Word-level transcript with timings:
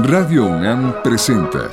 Radio 0.00 0.46
UNAM 0.46 1.02
presenta 1.02 1.68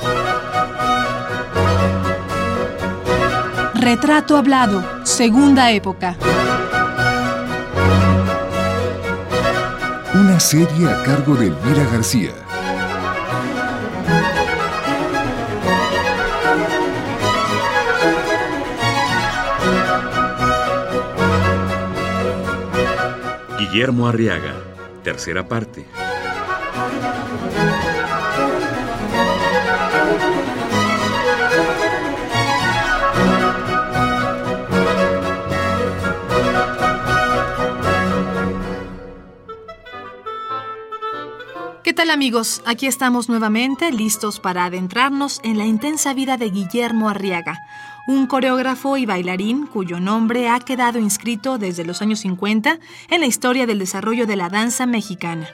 Retrato 3.76 4.36
Hablado, 4.36 4.84
Segunda 5.04 5.70
Época. 5.70 6.18
Una 10.16 10.40
serie 10.40 10.90
a 10.90 11.04
cargo 11.04 11.36
de 11.36 11.48
Elvira 11.48 11.84
García. 11.92 12.32
Guillermo 23.60 24.08
Arriaga, 24.08 24.56
tercera 25.04 25.48
parte. 25.48 25.86
Tal 42.06 42.12
amigos? 42.12 42.62
Aquí 42.68 42.86
estamos 42.86 43.30
nuevamente 43.30 43.92
listos 43.92 44.40
para 44.40 44.66
adentrarnos 44.66 45.42
en 45.44 45.58
la 45.58 45.66
intensa 45.66 46.14
vida 46.14 46.38
de 46.38 46.52
Guillermo 46.52 47.10
Arriaga, 47.10 47.58
un 48.06 48.28
coreógrafo 48.28 48.98
y 48.98 49.08
bailarín 49.08 49.66
cuyo 49.66 50.00
nombre 50.00 50.48
ha 50.50 50.60
quedado 50.60 51.00
inscrito 51.00 51.58
desde 51.58 51.84
los 51.84 52.04
años 52.04 52.20
50 52.20 52.78
en 53.10 53.22
la 53.22 53.26
historia 53.26 53.66
del 53.66 53.80
desarrollo 53.80 54.28
de 54.28 54.36
la 54.36 54.50
danza 54.50 54.86
mexicana. 54.86 55.50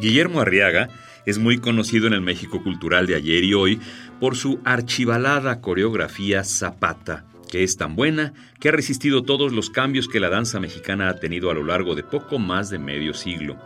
Guillermo 0.00 0.40
Arriaga 0.40 0.88
es 1.26 1.38
muy 1.38 1.58
conocido 1.58 2.06
en 2.06 2.12
el 2.12 2.20
México 2.20 2.62
cultural 2.62 3.08
de 3.08 3.16
ayer 3.16 3.42
y 3.42 3.54
hoy 3.54 3.80
por 4.20 4.36
su 4.36 4.60
archivalada 4.64 5.60
coreografía 5.60 6.44
Zapata, 6.44 7.24
que 7.44 7.62
es 7.62 7.76
tan 7.76 7.96
buena 7.96 8.32
que 8.60 8.68
ha 8.68 8.72
resistido 8.72 9.22
todos 9.22 9.52
los 9.52 9.70
cambios 9.70 10.08
que 10.08 10.20
la 10.20 10.30
danza 10.30 10.60
mexicana 10.60 11.08
ha 11.08 11.20
tenido 11.20 11.50
a 11.50 11.54
lo 11.54 11.64
largo 11.64 11.94
de 11.94 12.02
poco 12.02 12.38
más 12.38 12.70
de 12.70 12.78
medio 12.78 13.14
siglo. 13.14 13.56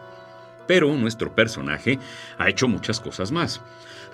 Pero 0.66 0.94
nuestro 0.94 1.34
personaje 1.34 1.98
ha 2.36 2.48
hecho 2.48 2.68
muchas 2.68 3.00
cosas 3.00 3.32
más. 3.32 3.62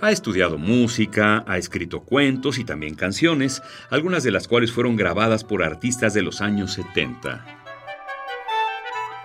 Ha 0.01 0.13
estudiado 0.13 0.59
música, 0.59 1.45
ha 1.47 1.59
escrito 1.59 2.01
cuentos 2.01 2.59
y 2.59 2.65
también 2.65 2.95
canciones, 2.95 3.63
algunas 3.91 4.23
de 4.23 4.31
las 4.31 4.49
cuales 4.49 4.71
fueron 4.73 4.97
grabadas 4.97 5.45
por 5.45 5.63
artistas 5.63 6.15
de 6.15 6.23
los 6.23 6.41
años 6.41 6.73
70. 6.75 7.64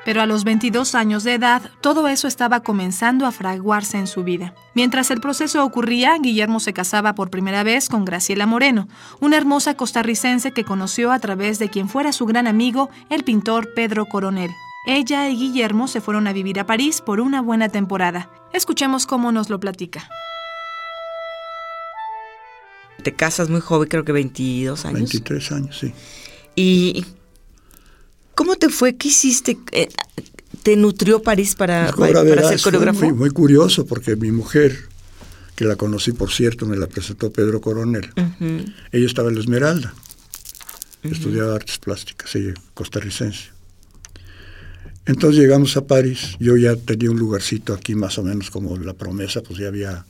Pero 0.10 0.24
a 0.24 0.26
los 0.26 0.44
22 0.44 0.96
años 0.96 1.24
de 1.24 1.36
edad, 1.36 1.62
todo 1.82 2.08
eso 2.08 2.28
estaba 2.28 2.62
comenzando 2.62 3.28
a 3.28 3.32
fraguarse 3.32 4.00
en 4.00 4.08
su 4.08 4.24
vida. 4.24 4.56
Mientras 4.74 5.12
el 5.12 5.22
proceso 5.22 5.64
ocurría, 5.64 6.18
Guillermo 6.20 6.60
se 6.60 6.74
casaba 6.74 7.14
por 7.14 7.30
primera 7.30 7.62
vez 7.62 7.90
con 7.90 8.06
Graciela 8.06 8.48
Moreno, 8.48 8.88
una 9.20 9.38
hermosa 9.38 9.76
costarricense 9.76 10.52
que 10.52 10.64
conoció 10.64 11.12
a 11.12 11.20
través 11.20 11.60
de 11.60 11.70
quien 11.70 11.88
fuera 11.88 12.12
su 12.12 12.26
gran 12.26 12.48
amigo, 12.48 12.90
el 13.12 13.24
pintor 13.24 13.76
Pedro 13.76 14.08
Coronel. 14.08 14.50
Ella 14.88 15.30
y 15.30 15.36
Guillermo 15.36 15.88
se 15.88 16.02
fueron 16.02 16.26
a 16.26 16.34
vivir 16.34 16.60
a 16.60 16.66
París 16.66 17.02
por 17.02 17.22
una 17.22 17.44
buena 17.44 17.70
temporada. 17.70 18.32
Escuchemos 18.52 19.06
cómo 19.06 19.32
nos 19.32 19.52
lo 19.52 19.60
platica. 19.60 20.10
Te 23.04 23.14
casas 23.14 23.48
muy 23.50 23.62
joven, 23.62 23.88
creo 23.88 24.04
que 24.04 24.12
22 24.12 24.86
años. 24.86 25.02
23 25.02 25.52
años, 25.52 25.78
sí. 25.78 25.94
¿Y 26.56 27.06
cómo 28.40 28.56
te 28.56 28.70
fue? 28.70 28.96
¿Qué 28.96 29.10
hiciste? 29.10 29.60
Eh, 29.74 29.90
¿Te 30.64 30.78
nutrió 30.78 31.22
París 31.22 31.56
para, 31.56 31.92
para 31.92 32.24
verás, 32.24 32.48
ser 32.48 32.60
fue 32.60 32.72
coreógrafo? 32.72 33.04
Muy, 33.04 33.14
muy 33.14 33.30
curioso 33.32 33.86
porque 33.86 34.16
mi 34.16 34.32
mujer, 34.32 34.78
que 35.58 35.66
la 35.66 35.76
conocí 35.76 36.14
por 36.14 36.32
cierto, 36.32 36.66
me 36.66 36.78
la 36.78 36.88
presentó 36.88 37.34
Pedro 37.34 37.60
Coronel. 37.60 38.10
Ella 38.94 39.06
estaba 39.06 39.28
en 39.28 39.36
la 39.36 39.42
Esmeralda, 39.42 39.94
estudiaba 41.04 41.54
artes 41.54 41.80
plásticas, 41.80 42.34
ella 42.36 42.54
costarricense. 42.74 43.50
Entonces 45.06 45.42
llegamos 45.42 45.76
a 45.76 45.86
París, 45.86 46.38
yo 46.40 46.56
ya 46.56 46.78
tenía 46.78 47.12
un 47.12 47.20
lugarcito 47.20 47.74
aquí 47.74 47.94
más 47.94 48.18
o 48.20 48.24
menos 48.24 48.50
como 48.52 48.78
la 48.78 48.94
promesa, 48.94 49.42
pues 49.42 49.60
ya 49.60 49.68
había, 49.68 50.06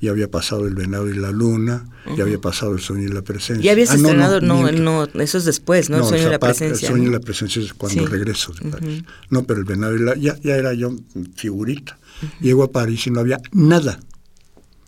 ya 0.00 0.10
había 0.10 0.30
pasado 0.30 0.66
el 0.66 0.74
venado 0.74 1.08
y 1.10 1.14
la 1.14 1.30
luna, 1.30 1.86
ya 2.16 2.24
había 2.24 2.40
pasado 2.40 2.72
el 2.72 2.80
sueño 2.80 3.04
y 3.04 3.08
la 3.12 3.22
presencia. 3.22 3.62
Ya 3.64 3.72
habías 3.72 3.90
Ah, 3.90 3.96
estrenado, 3.96 4.40
no, 4.40 4.70
no, 4.72 5.04
eso 5.20 5.38
es 5.38 5.44
después, 5.44 5.90
¿no? 5.90 5.98
el 5.98 6.04
sueño 6.04 6.24
de 6.24 6.30
la 6.30 6.38
presencia. 6.38 6.88
El 6.88 6.94
sueño 6.94 7.08
y 7.08 7.12
la 7.12 7.20
presencia 7.20 7.60
es 7.62 7.74
cuando 7.74 8.02
Sí. 8.02 8.06
regreso 8.06 8.52
de 8.52 8.70
París. 8.70 9.04
No, 9.28 9.44
pero 9.44 9.60
el 9.60 9.66
venado 9.66 9.94
y 9.94 10.00
la, 10.00 10.14
ya, 10.16 10.38
ya 10.40 10.56
era 10.56 10.72
yo 10.74 10.94
figurita. 11.36 11.98
Llego 12.40 12.62
a 12.64 12.72
París 12.72 13.06
y 13.06 13.10
no 13.10 13.20
había 13.20 13.40
nada, 13.52 14.00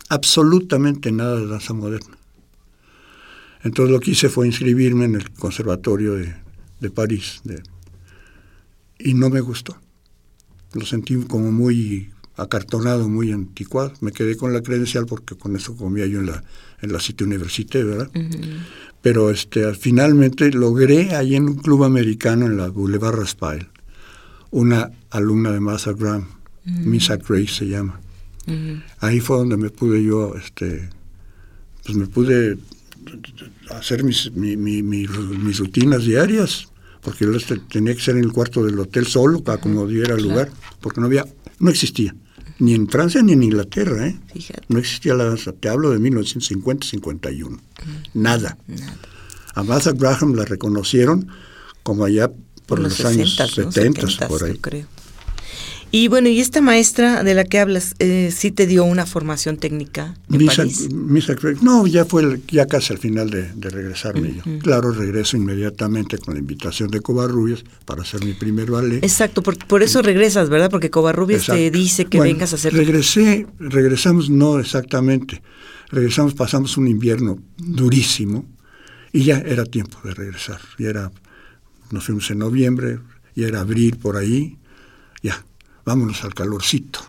absolutamente 0.08 1.12
nada 1.12 1.36
de 1.36 1.46
danza 1.46 1.72
moderna. 1.74 2.16
Entonces 3.64 3.92
lo 3.92 4.00
que 4.00 4.10
hice 4.12 4.28
fue 4.28 4.46
inscribirme 4.46 5.04
en 5.04 5.14
el 5.16 5.30
Conservatorio 5.30 6.14
de, 6.14 6.34
de 6.80 6.90
París 6.90 7.40
de- 7.44 7.62
y 8.98 9.14
no 9.14 9.30
me 9.30 9.40
gustó. 9.40 9.76
Lo 10.74 10.84
sentí 10.86 11.16
como 11.26 11.52
muy 11.52 12.10
acartonado, 12.37 13.09
muy 13.09 13.32
anticuado. 13.32 13.93
Me 14.00 14.12
quedé 14.12 14.37
con 14.37 14.53
la 14.53 14.62
credencial 14.62 15.06
porque 15.06 15.34
con 15.37 15.54
eso 15.56 15.76
comía 15.76 16.06
yo 16.06 16.20
en 16.20 16.26
la, 16.26 16.43
en 16.81 16.93
la 16.93 17.00
Cité 17.00 17.25
Université, 17.25 17.82
¿verdad? 17.84 18.10
Pero 19.03 19.31
este, 19.31 19.75
finalmente 19.75 20.50
logré 20.53 21.15
ahí 21.15 21.34
en 21.34 21.44
un 21.48 21.54
club 21.56 21.84
americano 21.84 22.47
en 22.47 22.56
la 22.56 22.69
Boulevard 22.69 23.16
Raspail, 23.16 23.66
una 24.50 24.91
alumna 25.10 25.50
de 25.53 25.60
Martha 25.60 25.93
Graham, 25.93 26.26
Misa 26.65 27.16
Grace 27.16 27.48
se 27.48 27.69
llama. 27.69 28.00
Ahí 29.00 29.20
fue 29.20 29.37
donde 29.38 29.56
me 29.56 29.70
pude 29.70 30.03
yo, 30.04 30.34
este, 30.37 30.88
pues 31.84 31.97
me 31.97 32.06
pude 32.06 32.59
hacer 33.70 34.04
mis, 34.04 34.31
mi- 34.32 34.56
mi- 34.56 34.82
mi- 34.82 35.06
mis 35.09 35.59
rutinas 35.59 36.04
diarias, 36.04 36.69
porque 37.00 37.25
yo 37.25 37.32
tenía 37.70 37.94
que 37.94 38.00
ser 38.00 38.16
en 38.16 38.25
el 38.25 38.32
cuarto 38.32 38.64
del 38.64 38.78
hotel 38.78 39.06
solo, 39.06 39.43
para 39.43 39.60
como 39.60 39.87
diera 39.87 40.16
lugar, 40.16 40.50
porque 40.81 41.00
no 41.00 41.06
había, 41.06 41.26
no 41.59 41.70
existía, 41.70 42.14
ni 42.62 42.74
en 42.74 42.88
Francia 42.88 43.20
ni 43.22 43.32
en 43.32 43.42
Inglaterra, 43.42 44.06
¿eh? 44.06 44.16
Fíjate. 44.32 44.62
No 44.68 44.78
existía 44.78 45.14
la 45.14 45.24
danza, 45.24 45.52
te 45.52 45.68
hablo 45.68 45.90
de 45.90 45.98
1950-51, 45.98 47.58
nada. 48.14 48.56
A 49.54 49.64
Martha 49.64 49.90
Graham 49.90 50.34
la 50.34 50.44
reconocieron 50.44 51.26
como 51.82 52.04
allá 52.04 52.30
por 52.66 52.78
En 52.78 52.84
los, 52.84 53.04
años 53.04 53.36
60s, 53.36 53.64
¿no? 53.64 53.72
70, 53.72 54.02
70s, 54.02 54.28
por 54.28 54.44
ahí. 54.44 54.52
yo 54.54 54.60
creo. 54.60 54.86
Y 55.94 56.08
bueno, 56.08 56.28
y 56.30 56.41
esta 56.41 56.62
maestra 56.62 57.22
de 57.22 57.34
la 57.34 57.44
que 57.44 57.58
hablas, 57.58 57.94
eh, 57.98 58.30
¿sí 58.34 58.50
te 58.50 58.66
dio 58.66 58.82
una 58.82 59.04
formación 59.04 59.58
técnica 59.58 60.14
en 60.30 60.38
Misa, 60.38 60.56
París? 60.62 60.88
Misa 60.91 61.36
no, 61.60 61.86
ya 61.86 62.06
fue 62.06 62.22
el- 62.22 62.42
ya 62.47 62.66
casi 62.66 62.94
al 62.94 62.98
final 62.98 63.28
de, 63.28 63.53
de 63.53 63.69
regresarme 63.69 64.34
yo. 64.36 64.58
Claro, 64.60 64.91
regreso 64.92 65.36
inmediatamente 65.36 66.16
con 66.16 66.32
la 66.32 66.41
invitación 66.41 66.91
de 66.91 67.00
Covarrubias 67.02 67.62
para 67.84 68.02
hacer 68.02 68.25
mi 68.25 68.32
primer 68.32 68.70
ballet. 68.70 69.04
Exacto, 69.04 69.42
por, 69.42 69.58
por 69.66 69.82
eso 69.82 70.00
regresas, 70.00 70.48
¿verdad? 70.48 70.70
Porque 70.70 70.88
Covarrubias 70.88 71.44
te 71.44 71.66
Exacto. 71.66 71.78
dice 71.78 72.04
que 72.06 72.16
Bueno, 72.16 72.32
vengas 72.32 72.52
a 72.52 72.56
hacer... 72.56 72.72
Regresé, 72.72 73.47
regresamos, 73.58 74.31
no 74.31 74.58
exactamente. 74.58 75.42
Regresamos, 75.91 76.32
pasamos 76.32 76.78
un 76.78 76.88
invierno 76.88 77.38
durísimo 77.58 78.47
y 79.12 79.25
ya 79.25 79.41
era 79.41 79.66
tiempo 79.66 79.98
de 80.04 80.14
regresar. 80.14 80.58
Ya 80.78 80.88
era, 80.88 81.12
nos 81.91 82.04
fuimos 82.04 82.31
en 82.31 82.38
noviembre, 82.38 82.98
ya 83.36 83.47
era 83.47 83.60
abril 83.60 83.98
por 83.98 84.16
ahí, 84.16 84.56
ya, 85.22 85.44
vámonos 85.84 86.22
al 86.25 86.34
calorcito. 86.34 87.00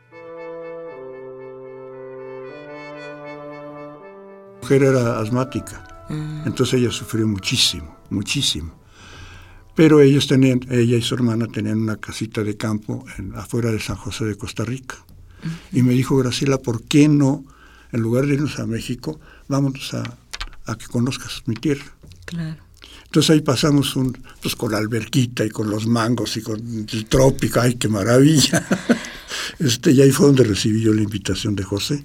La 4.62 4.62
mujer 4.62 4.84
era 4.84 5.20
asmática, 5.20 6.06
entonces 6.46 6.80
ella 6.80 6.92
sufrió 6.92 7.28
muchísimo, 7.28 7.98
muchísimo. 8.10 8.74
Pero 9.76 10.00
ellos 10.02 10.28
tenían, 10.28 10.62
ella 10.70 10.98
y 10.98 11.02
su 11.02 11.16
hermana 11.16 11.48
tenían 11.48 11.82
una 11.82 11.98
casita 11.98 12.44
de 12.44 12.56
campo 12.56 13.04
en- 13.18 13.36
afuera 13.36 13.72
de 13.72 13.80
San 13.80 13.96
José 13.98 14.26
de 14.26 14.36
Costa 14.38 14.64
Rica. 14.64 14.96
Y 15.74 15.82
me 15.84 15.94
dijo 15.94 16.16
Graciela, 16.16 16.58
¿por 16.60 16.84
qué 16.84 17.10
no, 17.10 17.44
en 17.92 18.02
lugar 18.02 18.26
de 18.28 18.36
irnos 18.36 18.60
a 18.60 18.66
México, 18.68 19.20
vámonos 19.50 19.94
a, 19.94 20.04
a 20.66 20.76
que 20.78 20.86
conozcas 20.88 21.44
mi 21.48 21.56
tierra? 21.56 21.84
Claro. 22.26 22.62
Entonces 23.06 23.30
ahí 23.30 23.42
pasamos 23.42 23.96
un, 23.96 24.18
pues 24.42 24.56
con 24.56 24.72
la 24.72 24.80
alberquita 24.80 25.46
y 25.46 25.50
con 25.50 25.70
los 25.70 25.86
mangos 25.86 26.36
y 26.38 26.42
con 26.42 26.60
el 26.92 27.06
trópico, 27.06 27.60
¡ay, 27.62 27.76
qué 27.76 27.88
maravilla! 27.88 28.66
Este, 29.60 29.92
y 29.92 30.02
ahí 30.02 30.12
fue 30.12 30.28
donde 30.28 30.44
recibí 30.44 30.82
yo 30.82 30.94
la 30.94 31.02
invitación 31.02 31.56
de 31.56 31.64
José, 31.64 32.04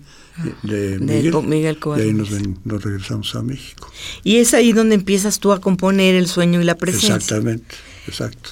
de, 0.63 0.99
De 0.99 0.99
Miguel, 0.99 1.35
Miguel 1.45 1.79
y 1.99 2.01
ahí 2.01 2.13
nos, 2.15 2.31
ven- 2.31 2.59
nos 2.65 2.83
regresamos 2.83 3.35
a 3.35 3.43
México. 3.43 3.91
Y 4.25 4.37
es 4.37 4.55
ahí 4.55 4.73
donde 4.73 4.95
empiezas 4.95 5.39
tú 5.39 5.53
a 5.53 5.61
componer 5.61 6.15
el 6.15 6.27
sueño 6.27 6.61
y 6.61 6.65
la 6.65 6.77
presencia. 6.77 7.17
Exactamente, 7.17 7.75
exacto. 8.07 8.51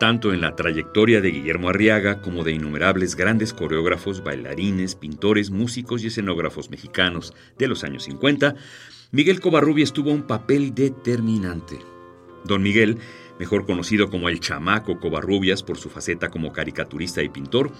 Tanto 0.00 0.32
en 0.32 0.40
la 0.40 0.56
trayectoria 0.56 1.20
de 1.20 1.30
Guillermo 1.30 1.68
Arriaga 1.68 2.20
como 2.22 2.42
de 2.42 2.52
innumerables 2.52 3.14
grandes 3.14 3.52
coreógrafos, 3.52 4.24
bailarines, 4.24 4.96
pintores, 4.96 5.50
músicos 5.50 6.02
y 6.02 6.08
escenógrafos 6.08 6.70
mexicanos 6.70 7.34
de 7.58 7.68
los 7.68 7.84
años 7.84 8.04
50, 8.04 8.56
Miguel 9.12 9.40
Covarrubias 9.40 9.92
tuvo 9.92 10.10
un 10.10 10.22
papel 10.22 10.74
determinante. 10.74 11.78
Don 12.44 12.62
Miguel 12.62 12.98
mejor 13.38 13.64
conocido 13.64 14.10
como 14.10 14.28
el 14.28 14.38
chamaco 14.38 15.00
Covarrubias 15.00 15.62
por 15.62 15.78
su 15.78 15.88
faceta 15.88 16.28
como 16.28 16.52
caricaturista 16.52 17.22
y 17.22 17.30
pintor, 17.30 17.72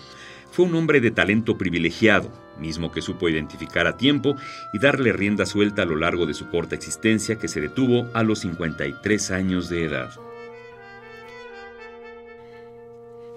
fue 0.51 0.65
un 0.65 0.75
hombre 0.75 1.01
de 1.01 1.11
talento 1.11 1.59
privilegiado, 1.59 2.33
mismo 2.59 2.91
que 2.91 3.03
supo 3.03 3.29
identificar 3.29 3.87
a 3.87 3.99
tiempo 3.99 4.37
y 4.73 4.79
darle 4.79 5.13
rienda 5.13 5.45
suelta 5.45 5.83
a 5.83 5.85
lo 5.85 5.97
largo 5.97 6.25
de 6.25 6.33
su 6.33 6.49
corta 6.49 6.75
existencia 6.75 7.39
que 7.39 7.47
se 7.47 7.61
detuvo 7.61 8.09
a 8.15 8.23
los 8.23 8.41
53 8.41 9.31
años 9.33 9.69
de 9.69 9.85
edad. 9.85 10.30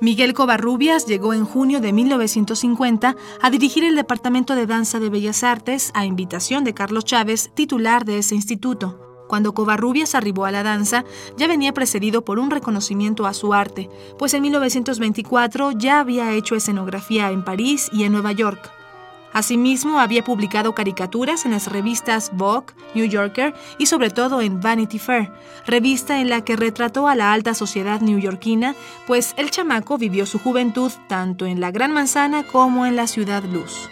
Miguel 0.03 0.33
Covarrubias 0.33 1.05
llegó 1.05 1.33
en 1.33 1.45
junio 1.45 1.79
de 1.79 1.93
1950 1.93 3.15
a 3.41 3.49
dirigir 3.49 3.85
el 3.85 3.95
Departamento 3.95 4.53
de 4.53 4.67
Danza 4.67 4.99
de 4.99 5.09
Bellas 5.09 5.45
Artes 5.45 5.91
a 5.93 6.05
invitación 6.05 6.65
de 6.65 6.73
Carlos 6.73 7.05
Chávez, 7.05 7.51
titular 7.53 8.03
de 8.03 8.17
ese 8.17 8.35
instituto. 8.35 9.25
Cuando 9.29 9.53
Covarrubias 9.53 10.13
arribó 10.13 10.43
a 10.43 10.51
la 10.51 10.61
danza, 10.61 11.05
ya 11.37 11.47
venía 11.47 11.73
precedido 11.73 12.25
por 12.25 12.37
un 12.37 12.51
reconocimiento 12.51 13.25
a 13.25 13.33
su 13.33 13.53
arte, 13.53 13.89
pues 14.19 14.33
en 14.33 14.41
1924 14.41 15.71
ya 15.71 16.01
había 16.01 16.33
hecho 16.33 16.55
escenografía 16.55 17.31
en 17.31 17.45
París 17.45 17.89
y 17.93 18.03
en 18.03 18.11
Nueva 18.11 18.33
York. 18.33 18.82
Asimismo, 19.33 19.99
había 19.99 20.23
publicado 20.23 20.75
caricaturas 20.75 21.45
en 21.45 21.51
las 21.51 21.71
revistas 21.71 22.31
Vogue, 22.33 22.73
New 22.93 23.05
Yorker 23.05 23.53
y 23.79 23.87
sobre 23.87 24.11
todo 24.11 24.41
en 24.41 24.61
Vanity 24.61 24.99
Fair, 24.99 25.31
revista 25.65 26.21
en 26.21 26.29
la 26.29 26.45
que 26.45 26.55
retrató 26.55 27.07
a 27.07 27.15
la 27.15 27.33
alta 27.33 27.53
sociedad 27.53 27.99
neoyorquina, 27.99 28.75
pues 29.07 29.33
el 29.37 29.49
chamaco 29.49 29.97
vivió 29.97 30.25
su 30.25 30.37
juventud 30.37 30.91
tanto 31.07 31.45
en 31.47 31.59
la 31.59 31.71
Gran 31.71 31.91
Manzana 31.91 32.43
como 32.43 32.85
en 32.85 32.95
la 32.95 33.07
Ciudad 33.07 33.43
Luz. 33.43 33.89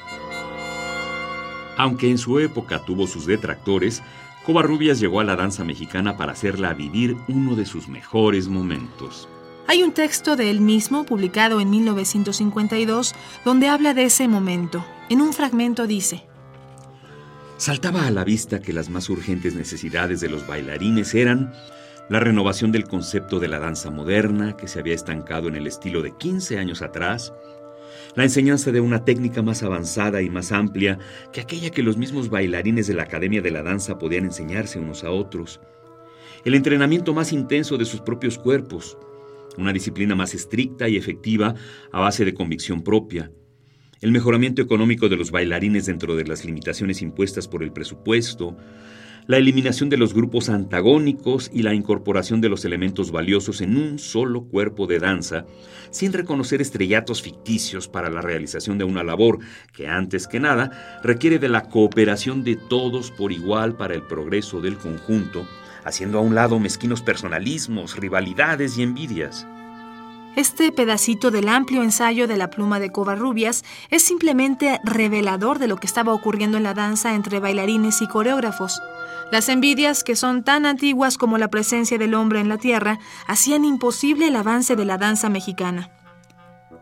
Aunque 1.78 2.12
en 2.12 2.20
su 2.20 2.40
época 2.40 2.84
tuvo 2.86 3.08
sus 3.08 3.26
detractores, 3.26 4.04
Covarrubias 4.46 5.00
llegó 5.00 5.20
a 5.20 5.24
la 5.24 5.36
danza 5.36 5.64
mexicana 5.64 6.18
para 6.18 6.34
hacerla 6.34 6.74
vivir 6.74 7.18
uno 7.28 7.56
de 7.56 7.66
sus 7.66 7.88
mejores 7.88 8.48
momentos. 8.48 9.28
Hay 9.68 9.84
un 9.84 9.94
texto 9.94 10.36
de 10.36 10.50
él 10.50 10.62
mismo, 10.62 11.06
publicado 11.06 11.62
en 11.62 11.69
1952, 11.69 13.13
donde 13.46 13.68
habla 13.68 13.94
de 13.94 14.04
ese 14.04 14.28
momento. 14.28 14.84
En 15.10 15.22
un 15.22 15.34
fragmento 15.34 15.88
dice, 15.88 16.25
Saltaba 17.58 18.08
a 18.08 18.12
la 18.12 18.24
vista 18.24 18.60
que 18.60 18.74
las 18.74 18.90
más 18.90 19.08
urgentes 19.10 19.54
necesidades 19.54 20.19
de 20.19 20.30
los 20.30 20.48
bailarines 20.48 21.13
eran 21.13 21.54
la 22.10 22.19
renovación 22.19 22.72
del 22.72 22.86
concepto 22.86 23.40
de 23.40 23.48
la 23.48 23.60
danza 23.60 23.92
moderna, 23.92 24.58
que 24.58 24.68
se 24.68 24.80
había 24.80 24.96
estancado 24.96 25.48
en 25.48 25.56
el 25.56 25.68
estilo 25.68 26.02
de 26.02 26.18
15 26.18 26.57
años 26.57 26.81
atrás, 26.81 27.31
la 28.16 28.24
enseñanza 28.24 28.72
de 28.72 28.81
una 28.81 29.06
técnica 29.06 29.42
más 29.42 29.64
avanzada 29.64 30.22
y 30.22 30.30
más 30.30 30.52
amplia 30.52 30.98
que 31.31 31.42
aquella 31.42 31.69
que 31.69 31.84
los 31.84 31.98
mismos 31.98 32.30
bailarines 32.30 32.88
de 32.88 32.96
la 32.96 33.04
Academia 33.04 33.42
de 33.42 33.52
la 33.52 33.64
Danza 33.64 33.98
podían 33.98 34.25
enseñarse 34.25 34.80
unos 34.80 35.04
a 35.04 35.12
otros, 35.12 35.62
el 36.44 36.56
entrenamiento 36.56 37.14
más 37.14 37.31
intenso 37.31 37.78
de 37.78 37.86
sus 37.86 38.02
propios 38.02 38.38
cuerpos, 38.38 38.98
una 39.57 39.74
disciplina 39.74 40.15
más 40.15 40.33
estricta 40.33 40.88
y 40.88 40.98
efectiva 40.98 41.56
a 41.92 42.00
base 42.00 42.25
de 42.25 42.33
convicción 42.33 42.83
propia, 42.83 43.31
el 44.01 44.12
mejoramiento 44.12 44.62
económico 44.62 45.09
de 45.09 45.18
los 45.18 45.30
bailarines 45.30 45.86
dentro 45.86 46.15
de 46.15 46.25
las 46.25 46.44
limitaciones 46.44 47.01
impuestas 47.03 47.48
por 47.48 47.62
el 47.62 47.71
presupuesto, 47.71 48.57
la 49.27 49.38
eliminación 49.38 49.89
de 49.89 49.98
los 49.98 50.15
grupos 50.15 50.50
antagónicos 50.50 51.51
y 51.53 51.62
la 51.62 51.75
incorporación 51.75 52.42
de 52.42 52.50
los 52.50 52.65
elementos 52.65 53.12
valiosos 53.12 53.62
en 53.62 53.77
un 53.77 54.00
solo 54.00 54.45
cuerpo 54.45 54.88
de 54.88 54.98
danza, 54.98 55.45
sin 55.92 56.12
reconocer 56.13 56.62
estrellatos 56.62 57.21
ficticios 57.21 57.88
para 57.88 58.09
la 58.09 58.21
realización 58.21 58.80
de 58.80 58.83
una 58.83 59.04
labor 59.04 59.38
que 59.71 59.88
antes 59.88 60.27
que 60.27 60.39
nada 60.39 61.00
requiere 61.04 61.38
de 61.38 61.50
la 61.50 61.69
cooperación 61.69 62.44
de 62.44 62.56
todos 62.56 63.12
por 63.12 63.31
igual 63.31 63.77
para 63.77 63.94
el 63.94 64.01
progreso 64.01 64.62
del 64.62 64.77
conjunto, 64.77 65.47
haciendo 65.83 66.19
a 66.19 66.22
un 66.22 66.36
lado 66.36 66.60
mezquinos 66.60 67.01
personalismos, 67.01 67.95
rivalidades 67.95 68.78
y 68.78 68.83
envidias. 68.83 69.48
Este 70.36 70.72
pedacito 70.72 71.30
del 71.30 71.50
amplio 71.50 71.83
ensayo 71.83 72.25
de 72.25 72.38
la 72.38 72.50
pluma 72.50 72.80
de 72.80 72.89
Covarrubias 72.89 73.66
es 73.89 74.01
simplemente 74.01 74.80
revelador 74.86 75.60
de 75.60 75.68
lo 75.68 75.75
que 75.75 75.88
estaba 75.88 76.13
ocurriendo 76.13 76.56
en 76.56 76.63
la 76.63 76.74
danza 76.74 77.16
entre 77.16 77.42
bailarines 77.42 78.01
y 78.01 78.07
coreógrafos. 78.07 78.81
Las 79.30 79.50
envidias, 79.50 80.06
que 80.06 80.16
son 80.16 80.44
tan 80.44 80.66
antiguas 80.66 81.18
como 81.18 81.38
la 81.38 81.50
presencia 81.50 81.98
del 81.98 82.13
hombre 82.13 82.39
en 82.39 82.48
la 82.48 82.57
tierra, 82.57 82.98
hacían 83.28 83.66
imposible 83.66 84.28
el 84.28 84.36
avance 84.38 84.78
de 84.78 84.86
la 84.86 84.98
danza 84.98 85.28
mexicana. 85.28 85.89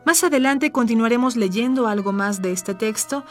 Más 0.06 0.24
adelante 0.24 0.72
continuaremos 0.72 1.36
leyendo 1.36 1.88
algo 1.88 2.12
más 2.12 2.42
de 2.42 2.52
este 2.52 2.76
texto. 2.76 3.26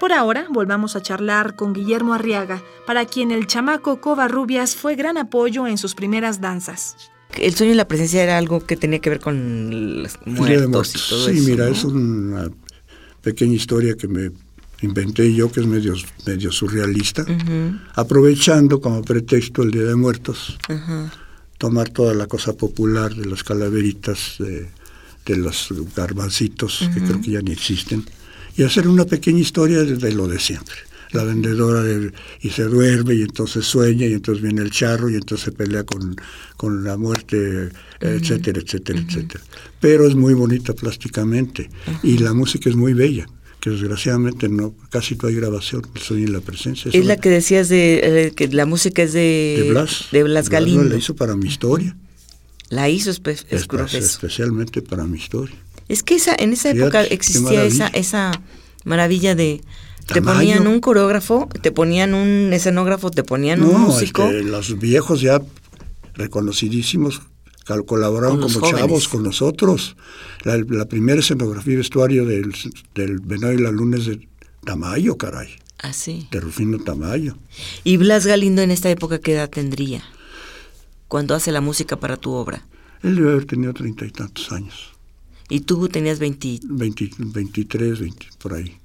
Por 0.00 0.12
ahora, 0.12 0.46
volvamos 0.50 0.94
a 0.94 1.02
charlar 1.02 1.56
con 1.56 1.72
Guillermo 1.72 2.14
Arriaga, 2.14 2.62
para 2.86 3.04
quien 3.04 3.32
el 3.32 3.46
chamaco 3.46 4.00
Covarrubias 4.00 4.76
fue 4.76 4.94
gran 4.94 5.18
apoyo 5.18 5.66
en 5.66 5.76
sus 5.76 5.94
primeras 5.94 6.40
danzas. 6.40 6.96
El 7.36 7.54
sueño 7.54 7.72
y 7.72 7.76
la 7.76 7.88
presencia 7.88 8.22
era 8.22 8.38
algo 8.38 8.64
que 8.64 8.76
tenía 8.76 9.00
que 9.00 9.10
ver 9.10 9.20
con 9.20 10.02
los 10.02 10.18
muertos, 10.24 10.94
y 10.94 11.08
todo 11.08 11.26
sí, 11.26 11.38
eso. 11.38 11.50
mira, 11.50 11.66
¿no? 11.66 11.72
es 11.72 11.84
una 11.84 12.48
pequeña 13.22 13.54
historia 13.54 13.96
que 13.96 14.08
me 14.08 14.30
inventé 14.82 15.34
yo, 15.34 15.50
que 15.50 15.60
es 15.60 15.66
medio, 15.66 15.94
medio 16.24 16.52
surrealista, 16.52 17.26
aprovechando 17.94 18.80
como 18.80 19.02
pretexto 19.02 19.62
el 19.62 19.72
Día 19.72 19.82
de 19.82 19.96
Muertos, 19.96 20.58
tomar 21.58 21.88
toda 21.88 22.14
la 22.14 22.26
cosa 22.26 22.52
popular 22.52 23.14
de 23.14 23.26
las 23.26 23.42
calaveritas, 23.42 24.36
de, 24.38 24.70
de 25.26 25.36
los 25.36 25.68
garbancitos, 25.94 26.88
que 26.94 27.00
creo 27.02 27.20
que 27.20 27.32
ya 27.32 27.42
ni 27.42 27.50
existen, 27.50 28.04
y 28.58 28.64
hacer 28.64 28.86
una 28.88 29.04
pequeña 29.06 29.38
historia 29.38 29.82
de, 29.84 30.12
lo 30.12 30.28
de 30.28 30.38
siempre. 30.38 30.74
La 31.12 31.24
vendedora 31.24 31.82
de- 31.82 32.12
y 32.42 32.50
se 32.50 32.64
duerme 32.64 33.14
y 33.14 33.22
entonces 33.22 33.64
sueña 33.64 34.04
y 34.06 34.12
entonces 34.12 34.42
viene 34.42 34.60
el 34.60 34.70
charro 34.70 35.08
y 35.08 35.14
entonces 35.14 35.46
se 35.46 35.52
pelea 35.52 35.84
con, 35.84 36.14
con 36.58 36.84
la 36.84 36.98
muerte, 36.98 37.70
etcétera, 38.00 38.60
etcétera, 38.60 38.98
etcétera. 39.00 39.42
Pero 39.80 40.06
es 40.06 40.14
muy 40.14 40.34
bonita 40.34 40.74
plásticamente 40.74 41.70
y 42.02 42.18
la 42.18 42.34
música 42.34 42.68
es 42.68 42.76
muy 42.76 42.92
bella, 42.92 43.26
que 43.60 43.70
desgraciadamente 43.70 44.50
no 44.50 44.74
casi 44.90 45.16
no 45.16 45.28
hay 45.28 45.36
grabación, 45.36 45.82
el 45.94 46.00
sueño 46.02 46.24
y 46.24 46.26
la 46.26 46.40
presencia. 46.40 46.90
Es 46.92 47.04
la 47.06 47.16
que 47.16 47.30
decías 47.30 47.70
de 47.70 48.26
eh, 48.26 48.32
que 48.36 48.48
la 48.48 48.66
música 48.66 49.02
es 49.02 49.14
de, 49.14 49.60
de 49.62 49.70
Blas. 49.70 50.08
de 50.12 50.22
Blas 50.24 50.48
Galindo. 50.50 50.84
la 50.84 50.96
hizo 50.96 51.16
para 51.16 51.36
mi 51.36 51.48
historia, 51.48 51.96
La 52.68 52.90
hizo 52.90 53.10
espe- 53.10 53.32
es 53.46 53.94
especialmente 53.94 54.82
para 54.82 55.04
mi 55.06 55.16
historia. 55.16 55.56
Es 55.88 56.02
que 56.02 56.14
esa, 56.16 56.34
en 56.38 56.52
esa 56.52 56.70
Fíjate, 56.72 56.80
época 56.82 57.04
existía 57.04 57.64
esa, 57.64 57.84
maravilla. 57.84 57.98
esa 57.98 58.32
maravilla 58.84 59.34
de 59.34 59.60
te 60.06 60.14
Tamaño. 60.14 60.38
ponían 60.38 60.66
un 60.66 60.80
coreógrafo, 60.80 61.48
te 61.62 61.72
ponían 61.72 62.14
un 62.14 62.52
escenógrafo, 62.52 63.10
te 63.10 63.24
ponían 63.24 63.62
un 63.62 63.80
músico. 63.82 64.24
este, 64.24 64.42
los 64.44 64.78
viejos 64.78 65.20
ya 65.20 65.40
reconocidísimos 66.14 67.22
colaboraron 67.86 68.36
Con 68.36 68.40
los 68.40 68.54
como 68.54 68.66
jóvenes. 68.66 68.80
chavos 68.80 69.08
con 69.08 69.22
nosotros. 69.22 69.96
La, 70.44 70.56
la 70.56 70.86
primera 70.86 71.20
escenografía 71.20 71.74
y 71.74 71.76
vestuario 71.76 72.24
del, 72.24 72.54
del 72.94 73.18
Venado 73.20 73.52
y 73.52 73.58
la 73.58 73.70
Luna 73.70 73.98
es 73.98 74.06
de 74.06 74.26
Tamayo, 74.64 75.18
caray, 75.18 75.48
Así. 75.78 76.28
de 76.30 76.40
Rufino 76.40 76.78
Tamayo. 76.78 77.36
Y 77.84 77.98
Blas 77.98 78.26
Galindo 78.26 78.62
en 78.62 78.70
esta 78.70 78.88
época, 78.88 79.18
¿qué 79.18 79.34
edad 79.34 79.50
tendría? 79.50 80.02
Cuando 81.08 81.34
hace 81.34 81.52
la 81.52 81.60
música 81.60 81.96
para 81.96 82.16
tu 82.16 82.32
obra. 82.32 82.66
Él 83.02 83.16
debe 83.16 83.32
haber 83.32 83.44
tenido 83.44 83.74
treinta 83.74 84.06
y 84.06 84.10
tantos 84.12 84.50
años, 84.50 84.92
Y 85.48 85.60
tú 85.60 85.88
tenías 85.88 86.18
20. 86.18 86.60
20 86.64 87.10
23, 87.18 88.00
20, 88.00 88.26
por 88.38 88.54
ahí. 88.54 88.76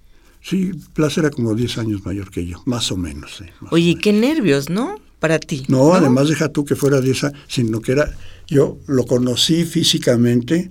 Sí, 0.41 0.71
Plaza 0.93 1.21
era 1.21 1.29
como 1.29 1.55
10 1.55 1.77
años 1.77 2.05
mayor 2.05 2.29
que 2.29 2.45
yo, 2.45 2.61
más 2.65 2.91
o 2.91 2.97
menos. 2.97 3.35
sí, 3.37 3.45
más 3.61 3.71
o 3.71 3.75
Oye, 3.75 3.87
menos. 3.89 4.01
qué 4.01 4.13
nervios, 4.13 4.69
¿no? 4.69 4.99
Para 5.19 5.39
ti. 5.39 5.63
No, 5.69 5.93
además 5.93 6.27
deja 6.27 6.49
tú 6.49 6.65
que 6.65 6.75
fuera 6.75 6.99
de 6.99 7.11
esa, 7.11 7.31
sino 7.47 7.79
que 7.81 7.93
era, 7.93 8.13
yo 8.47 8.77
lo 8.87 9.05
conocí 9.05 9.63
físicamente 9.63 10.69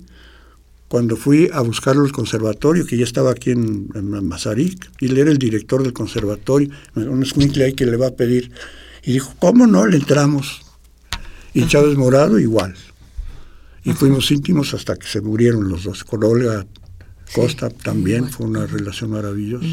cuando 0.88 1.16
fui 1.16 1.48
a 1.54 1.62
buscarlo 1.62 2.04
al 2.04 2.12
conservatorio, 2.12 2.84
que 2.86 2.98
ya 2.98 3.04
estaba 3.04 3.30
aquí 3.30 3.50
en, 3.50 3.88
en 3.94 4.28
Mazarik, 4.28 4.90
y 5.00 5.06
él 5.06 5.16
era 5.16 5.30
el 5.30 5.38
director 5.38 5.82
del 5.82 5.94
conservatorio, 5.94 6.68
un 6.94 7.22
escuincle 7.22 7.64
ahí 7.64 7.72
que 7.72 7.86
le 7.86 7.96
va 7.96 8.08
a 8.08 8.14
pedir, 8.14 8.50
y 9.02 9.14
dijo, 9.14 9.32
¿cómo 9.38 9.66
no? 9.66 9.86
Le 9.86 9.96
entramos. 9.96 10.60
Y 11.54 11.66
Chávez 11.66 11.96
Morado 11.96 12.38
igual. 12.38 12.74
Y 13.84 13.92
fuimos 13.92 14.30
íntimos 14.30 14.74
hasta 14.74 14.96
que 14.96 15.06
se 15.06 15.20
murieron 15.20 15.68
los 15.68 15.84
dos. 15.84 16.04
Con 16.04 16.22
Olga 16.24 16.66
Costa 17.34 17.70
también 17.70 18.28
fue 18.28 18.46
una 18.46 18.66
relación 18.66 19.10
maravillosa. 19.10 19.66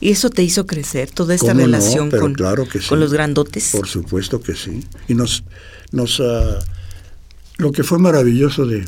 Y 0.00 0.10
eso 0.10 0.30
te 0.30 0.42
hizo 0.42 0.66
crecer, 0.66 1.10
toda 1.10 1.34
esta 1.34 1.52
relación 1.52 2.10
con, 2.10 2.34
claro 2.34 2.68
que 2.68 2.80
sí. 2.80 2.88
con 2.88 3.00
los 3.00 3.12
grandotes. 3.12 3.70
Por 3.72 3.88
supuesto 3.88 4.40
que 4.40 4.54
sí. 4.54 4.84
Y 5.08 5.14
nos, 5.14 5.44
nos 5.90 6.20
ah, 6.20 6.58
lo 7.58 7.72
que 7.72 7.82
fue 7.82 7.98
maravilloso 7.98 8.66
de, 8.66 8.86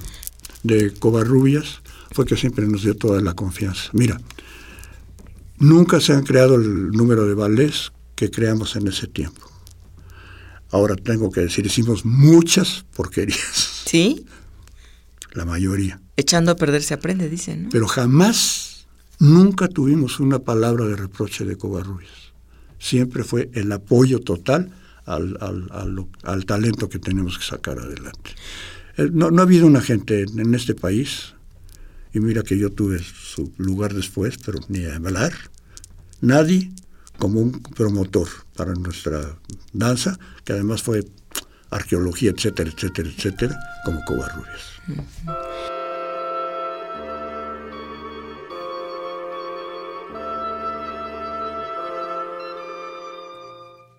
de 0.63 0.93
Covarrubias 0.93 1.81
fue 2.13 2.25
que 2.25 2.37
siempre 2.37 2.67
nos 2.67 2.83
dio 2.83 2.97
toda 2.97 3.21
la 3.21 3.35
confianza. 3.35 3.91
Mira, 3.93 4.21
nunca 5.59 6.01
se 6.01 6.13
han 6.13 6.25
creado 6.25 6.55
el 6.57 6.91
número 6.91 7.27
de 7.27 7.35
ballets 7.35 7.93
que 8.15 8.31
creamos 8.31 8.77
en 8.77 8.87
ese 8.89 9.07
tiempo. 9.07 9.51
Ahora 10.71 10.97
tengo 10.97 11.31
que 11.31 11.41
decir, 11.41 11.67
hicimos 11.67 12.05
muchas 12.05 12.85
porquerías, 12.97 13.74
¿Sí? 13.85 14.27
la 15.33 15.45
mayoría. 15.45 16.01
Echando 16.17 16.53
a 16.53 16.57
perder 16.57 16.83
se 16.85 16.95
aprende, 16.95 17.29
dicen, 17.29 17.65
¿no? 17.65 17.69
Pero 17.71 17.89
jamás, 17.89 18.87
nunca 19.19 19.67
tuvimos 19.67 20.21
una 20.21 20.39
palabra 20.39 20.85
de 20.87 20.95
reproche 20.95 21.45
de 21.45 21.57
Covarrubias. 21.57 22.13
Siempre 22.79 23.25
fue 23.25 23.51
el 23.55 23.73
apoyo 23.73 24.21
total 24.21 24.71
al, 25.07 25.37
al, 25.41 25.67
al, 25.73 26.07
al 26.23 26.47
talento 26.47 26.89
que 26.89 27.01
tenemos 27.01 27.37
que 27.39 27.45
sacar 27.45 27.81
adelante. 27.81 28.31
Eh, 28.97 29.11
No, 29.13 29.33
no 29.33 29.41
ha 29.43 29.45
habido 29.45 29.67
una 29.67 29.81
gente 29.81 30.23
en, 30.23 30.39
en 30.39 30.55
este 30.55 30.75
país, 30.77 31.35
y 32.13 32.21
mira 32.21 32.43
que 32.45 32.57
yo 32.57 32.71
tuve 32.71 33.01
su 33.01 33.53
lugar 33.57 33.93
después, 33.93 34.37
pero 34.39 34.61
ni 34.69 34.85
a 34.85 34.95
hablar, 34.95 35.33
nadie 36.21 36.71
como 37.19 37.41
un 37.41 37.61
promotor 37.61 38.29
para 38.55 38.73
nuestra 38.75 39.37
danza, 39.73 40.17
que 40.45 40.53
además 40.53 40.83
fue 40.85 41.05
arqueología, 41.75 42.31
etcétera, 42.31 42.71
etcétera, 42.71 43.09
etcétera, 43.09 43.59
como 43.85 44.05
Covarrubias. 44.05 44.81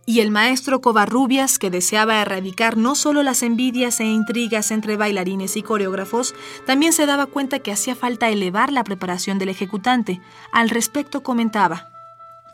Y 0.08 0.20
el 0.22 0.32
maestro 0.32 0.82
Covarrubias, 0.82 1.58
que 1.58 1.72
deseaba 1.72 2.22
erradicar 2.22 2.78
no 2.78 2.96
solo 2.96 3.24
las 3.24 3.42
envidias 3.42 4.00
e 4.00 4.06
intrigas 4.06 4.72
entre 4.72 4.98
bailarines 4.98 5.58
y 5.58 5.64
coreógrafos, 5.64 6.36
también 6.66 6.94
se 6.94 7.08
daba 7.08 7.26
cuenta 7.26 7.60
que 7.60 7.72
hacía 7.72 7.96
falta 7.96 8.30
elevar 8.30 8.72
la 8.72 8.84
preparación 8.84 9.40
del 9.40 9.50
ejecutante. 9.50 10.22
Al 10.54 10.70
respecto 10.70 11.24
comentaba. 11.24 11.90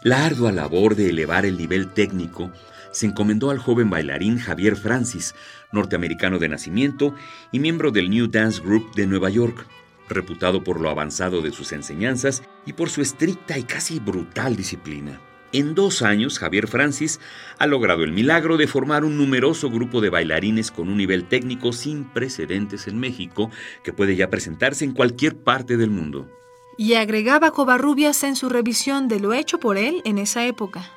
La 0.02 0.26
ardua 0.26 0.52
labor 0.52 0.96
de 0.96 1.10
elevar 1.10 1.46
el 1.46 1.58
nivel 1.58 1.90
técnico 1.90 2.52
se 2.92 3.06
encomendó 3.06 3.50
al 3.50 3.60
joven 3.60 3.90
bailarín 3.90 4.38
Javier 4.38 4.76
Francis, 4.76 5.36
norteamericano 5.72 6.40
de 6.40 6.50
nacimiento 6.50 7.16
y 7.52 7.60
miembro 7.60 7.92
del 7.92 8.10
New 8.10 8.28
Dance 8.28 8.62
Group 8.62 8.94
de 8.94 9.08
Nueva 9.08 9.30
York, 9.30 9.66
reputado 10.10 10.64
por 10.64 10.80
lo 10.80 10.90
avanzado 10.90 11.42
de 11.42 11.52
sus 11.52 11.72
enseñanzas 11.72 12.44
y 12.66 12.74
por 12.74 12.90
su 12.90 13.02
estricta 13.02 13.58
y 13.58 13.64
casi 13.64 14.00
brutal 14.00 14.56
disciplina. 14.56 15.20
En 15.54 15.76
dos 15.76 16.02
años, 16.02 16.40
Javier 16.40 16.68
Francis 16.68 17.20
ha 17.60 17.68
logrado 17.68 18.04
el 18.04 18.14
milagro 18.14 18.56
de 18.56 18.68
formar 18.68 19.04
un 19.04 19.18
numeroso 19.18 19.70
grupo 19.70 20.00
de 20.00 20.10
bailarines 20.10 20.72
con 20.72 20.88
un 20.88 20.96
nivel 20.96 21.26
técnico 21.26 21.74
sin 21.74 22.06
precedentes 22.06 22.88
en 22.88 23.00
México 23.00 23.52
que 23.84 23.92
puede 23.92 24.16
ya 24.16 24.30
presentarse 24.30 24.86
en 24.86 24.94
cualquier 24.94 25.36
parte 25.36 25.76
del 25.76 25.90
mundo. 25.90 26.30
Y 26.78 26.94
agregaba 26.94 27.52
Covarrubias 27.52 28.24
en 28.24 28.38
su 28.38 28.48
revisión 28.48 29.10
de 29.10 29.20
lo 29.20 29.34
hecho 29.34 29.60
por 29.60 29.78
él 29.78 30.02
en 30.06 30.20
esa 30.20 30.46
época. 30.46 30.90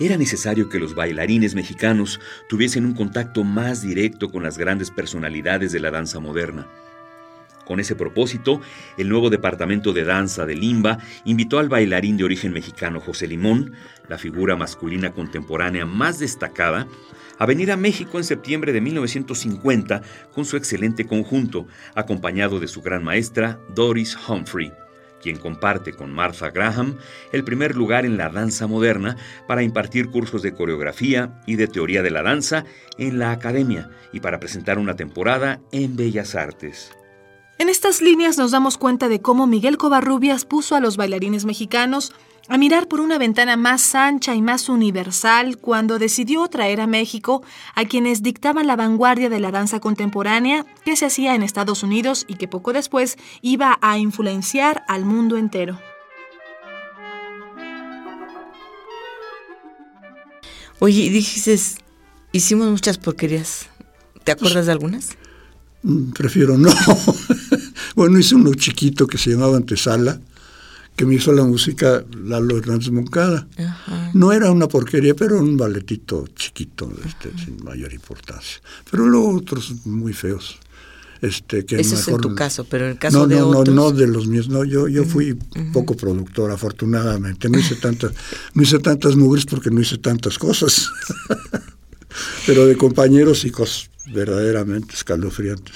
Era 0.00 0.16
necesario 0.16 0.70
que 0.70 0.78
los 0.78 0.94
bailarines 0.94 1.54
mexicanos 1.54 2.20
tuviesen 2.48 2.86
un 2.86 2.94
contacto 2.94 3.44
más 3.44 3.82
directo 3.82 4.30
con 4.30 4.42
las 4.42 4.56
grandes 4.56 4.90
personalidades 4.90 5.72
de 5.72 5.80
la 5.80 5.90
danza 5.90 6.20
moderna. 6.20 6.66
Con 7.66 7.80
ese 7.80 7.94
propósito, 7.94 8.62
el 8.96 9.10
nuevo 9.10 9.28
departamento 9.28 9.92
de 9.92 10.04
danza 10.04 10.46
de 10.46 10.56
Limba 10.56 10.96
invitó 11.26 11.58
al 11.58 11.68
bailarín 11.68 12.16
de 12.16 12.24
origen 12.24 12.50
mexicano 12.50 12.98
José 12.98 13.26
Limón, 13.26 13.74
la 14.08 14.16
figura 14.16 14.56
masculina 14.56 15.12
contemporánea 15.12 15.84
más 15.84 16.18
destacada, 16.18 16.88
a 17.38 17.44
venir 17.44 17.70
a 17.70 17.76
México 17.76 18.16
en 18.16 18.24
septiembre 18.24 18.72
de 18.72 18.80
1950 18.80 20.00
con 20.32 20.46
su 20.46 20.56
excelente 20.56 21.06
conjunto, 21.06 21.66
acompañado 21.94 22.58
de 22.58 22.68
su 22.68 22.80
gran 22.80 23.04
maestra 23.04 23.60
Doris 23.74 24.16
Humphrey, 24.26 24.72
quien 25.22 25.36
comparte 25.36 25.92
con 25.92 26.12
Martha 26.12 26.50
Graham 26.50 26.96
el 27.32 27.44
primer 27.44 27.76
lugar 27.76 28.04
en 28.04 28.16
la 28.16 28.28
danza 28.28 28.66
moderna 28.66 29.16
para 29.46 29.62
impartir 29.62 30.10
cursos 30.10 30.42
de 30.42 30.54
coreografía 30.54 31.40
y 31.46 31.56
de 31.56 31.68
teoría 31.68 32.02
de 32.02 32.10
la 32.10 32.22
danza 32.22 32.64
en 32.98 33.18
la 33.18 33.32
academia 33.32 33.90
y 34.12 34.20
para 34.20 34.40
presentar 34.40 34.78
una 34.78 34.96
temporada 34.96 35.60
en 35.72 35.96
Bellas 35.96 36.34
Artes. 36.34 36.92
En 37.58 37.68
estas 37.68 38.00
líneas 38.00 38.38
nos 38.38 38.52
damos 38.52 38.78
cuenta 38.78 39.08
de 39.08 39.20
cómo 39.20 39.46
Miguel 39.46 39.76
Covarrubias 39.76 40.46
puso 40.46 40.76
a 40.76 40.80
los 40.80 40.96
bailarines 40.96 41.44
mexicanos 41.44 42.14
a 42.48 42.58
mirar 42.58 42.88
por 42.88 43.00
una 43.00 43.18
ventana 43.18 43.56
más 43.56 43.94
ancha 43.94 44.34
y 44.34 44.42
más 44.42 44.68
universal 44.68 45.58
cuando 45.58 45.98
decidió 45.98 46.48
traer 46.48 46.80
a 46.80 46.86
México 46.86 47.42
a 47.74 47.84
quienes 47.84 48.22
dictaban 48.22 48.66
la 48.66 48.76
vanguardia 48.76 49.28
de 49.28 49.40
la 49.40 49.50
danza 49.50 49.80
contemporánea 49.80 50.66
que 50.84 50.96
se 50.96 51.06
hacía 51.06 51.34
en 51.34 51.42
Estados 51.42 51.82
Unidos 51.82 52.24
y 52.28 52.34
que 52.34 52.48
poco 52.48 52.72
después 52.72 53.18
iba 53.40 53.78
a 53.80 53.98
influenciar 53.98 54.84
al 54.88 55.04
mundo 55.04 55.36
entero. 55.36 55.78
Oye, 60.80 61.10
dices, 61.10 61.76
hicimos 62.32 62.68
muchas 62.68 62.96
porquerías. 62.96 63.66
¿Te 64.24 64.32
acuerdas 64.32 64.66
de 64.66 64.72
algunas? 64.72 65.10
Mm, 65.82 66.12
Prefiero 66.12 66.56
no. 66.56 66.70
bueno, 67.94 68.18
hice 68.18 68.34
uno 68.34 68.54
chiquito 68.54 69.06
que 69.06 69.18
se 69.18 69.30
llamaba 69.30 69.58
Antesala, 69.58 70.20
que 70.96 71.06
me 71.06 71.14
hizo 71.14 71.32
la 71.32 71.44
música 71.44 72.04
Lalo 72.24 72.58
Hernández 72.58 72.90
Moncada. 72.90 73.48
Ajá. 73.58 74.10
No 74.14 74.32
era 74.32 74.50
una 74.50 74.68
porquería, 74.68 75.14
pero 75.14 75.38
un 75.38 75.56
balletito 75.56 76.26
chiquito, 76.34 76.92
este, 77.06 77.30
sin 77.42 77.62
mayor 77.64 77.92
importancia. 77.92 78.60
Pero 78.90 79.06
luego 79.06 79.36
otros 79.36 79.86
muy 79.86 80.12
feos. 80.12 80.58
Este, 81.22 81.66
que 81.66 81.78
Eso 81.78 81.96
es 81.96 82.08
en 82.08 82.18
tu 82.18 82.34
caso, 82.34 82.64
pero 82.64 82.86
en 82.86 82.92
el 82.92 82.98
caso 82.98 83.18
no, 83.18 83.26
de 83.26 83.36
no, 83.36 83.48
otros. 83.48 83.74
No, 83.74 83.90
no 83.90 83.92
de 83.92 84.06
los 84.06 84.26
míos. 84.26 84.48
No, 84.48 84.64
yo, 84.64 84.88
yo 84.88 85.04
fui 85.04 85.34
poco 85.72 85.94
productor, 85.94 86.50
afortunadamente. 86.50 87.48
No 87.50 87.58
hice 87.58 87.76
tantas, 87.76 88.12
no 88.54 88.62
hice 88.62 88.78
tantas 88.78 89.16
mugres 89.16 89.44
porque 89.44 89.70
no 89.70 89.80
hice 89.80 89.98
tantas 89.98 90.38
cosas. 90.38 90.90
pero 92.46 92.66
de 92.66 92.76
compañeros 92.76 93.44
y 93.44 93.50
cosas 93.50 93.90
verdaderamente 94.06 94.94
escalofriantes. 94.94 95.74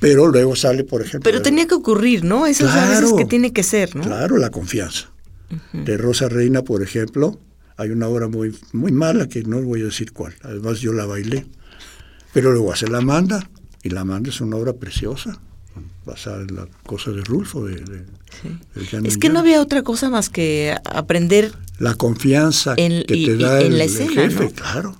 Pero 0.00 0.28
luego 0.28 0.54
sale, 0.54 0.84
por 0.84 1.02
ejemplo. 1.02 1.28
Pero 1.30 1.42
tenía 1.42 1.66
que 1.66 1.74
ocurrir, 1.74 2.24
¿no? 2.24 2.46
Eso 2.46 2.66
es 2.66 2.72
a 2.72 2.82
veces 2.86 3.00
Claro. 3.00 3.16
que 3.16 3.24
tiene 3.24 3.52
que 3.52 3.62
ser, 3.62 3.96
¿no? 3.96 4.02
Claro, 4.02 4.36
la 4.38 4.50
confianza. 4.50 5.10
De 5.72 5.96
Rosa 5.96 6.28
Reina, 6.28 6.62
por 6.62 6.82
ejemplo, 6.82 7.40
hay 7.76 7.90
una 7.90 8.06
obra 8.08 8.28
muy, 8.28 8.54
muy 8.72 8.92
mala 8.92 9.28
que 9.28 9.42
no 9.42 9.60
voy 9.62 9.80
a 9.82 9.86
decir 9.86 10.12
cuál. 10.12 10.34
Además, 10.42 10.80
yo 10.80 10.92
la 10.92 11.06
bailé. 11.06 11.46
Pero 12.34 12.52
luego 12.52 12.72
hace 12.72 12.86
La 12.86 13.00
Manda, 13.00 13.48
y 13.82 13.88
La 13.90 14.04
Manda 14.04 14.28
es 14.30 14.40
una 14.40 14.56
obra 14.56 14.74
preciosa, 14.74 15.40
basada 16.04 16.42
en 16.42 16.54
la 16.54 16.68
cosa 16.84 17.10
de 17.12 17.22
Rulfo. 17.22 17.64
De, 17.64 17.76
de- 17.76 18.04
de 18.74 18.86
Jan 18.86 19.06
Es 19.06 19.16
que 19.16 19.30
no 19.30 19.38
había 19.40 19.60
otra 19.62 19.82
cosa 19.82 20.10
más 20.10 20.28
que 20.28 20.76
aprender 20.84 21.50
La 21.78 21.94
confianza 21.94 22.74
En- 22.76 23.04
que 23.04 23.16
y- 23.16 23.24
te 23.26 23.32
y 23.32 23.38
da 23.38 23.60
en 23.60 23.72
el, 23.72 23.78
la 23.78 23.84
el 23.84 23.90
escena, 23.90 24.12
jefe, 24.12 24.44
¿no? 24.44 24.50
claro. 24.50 24.96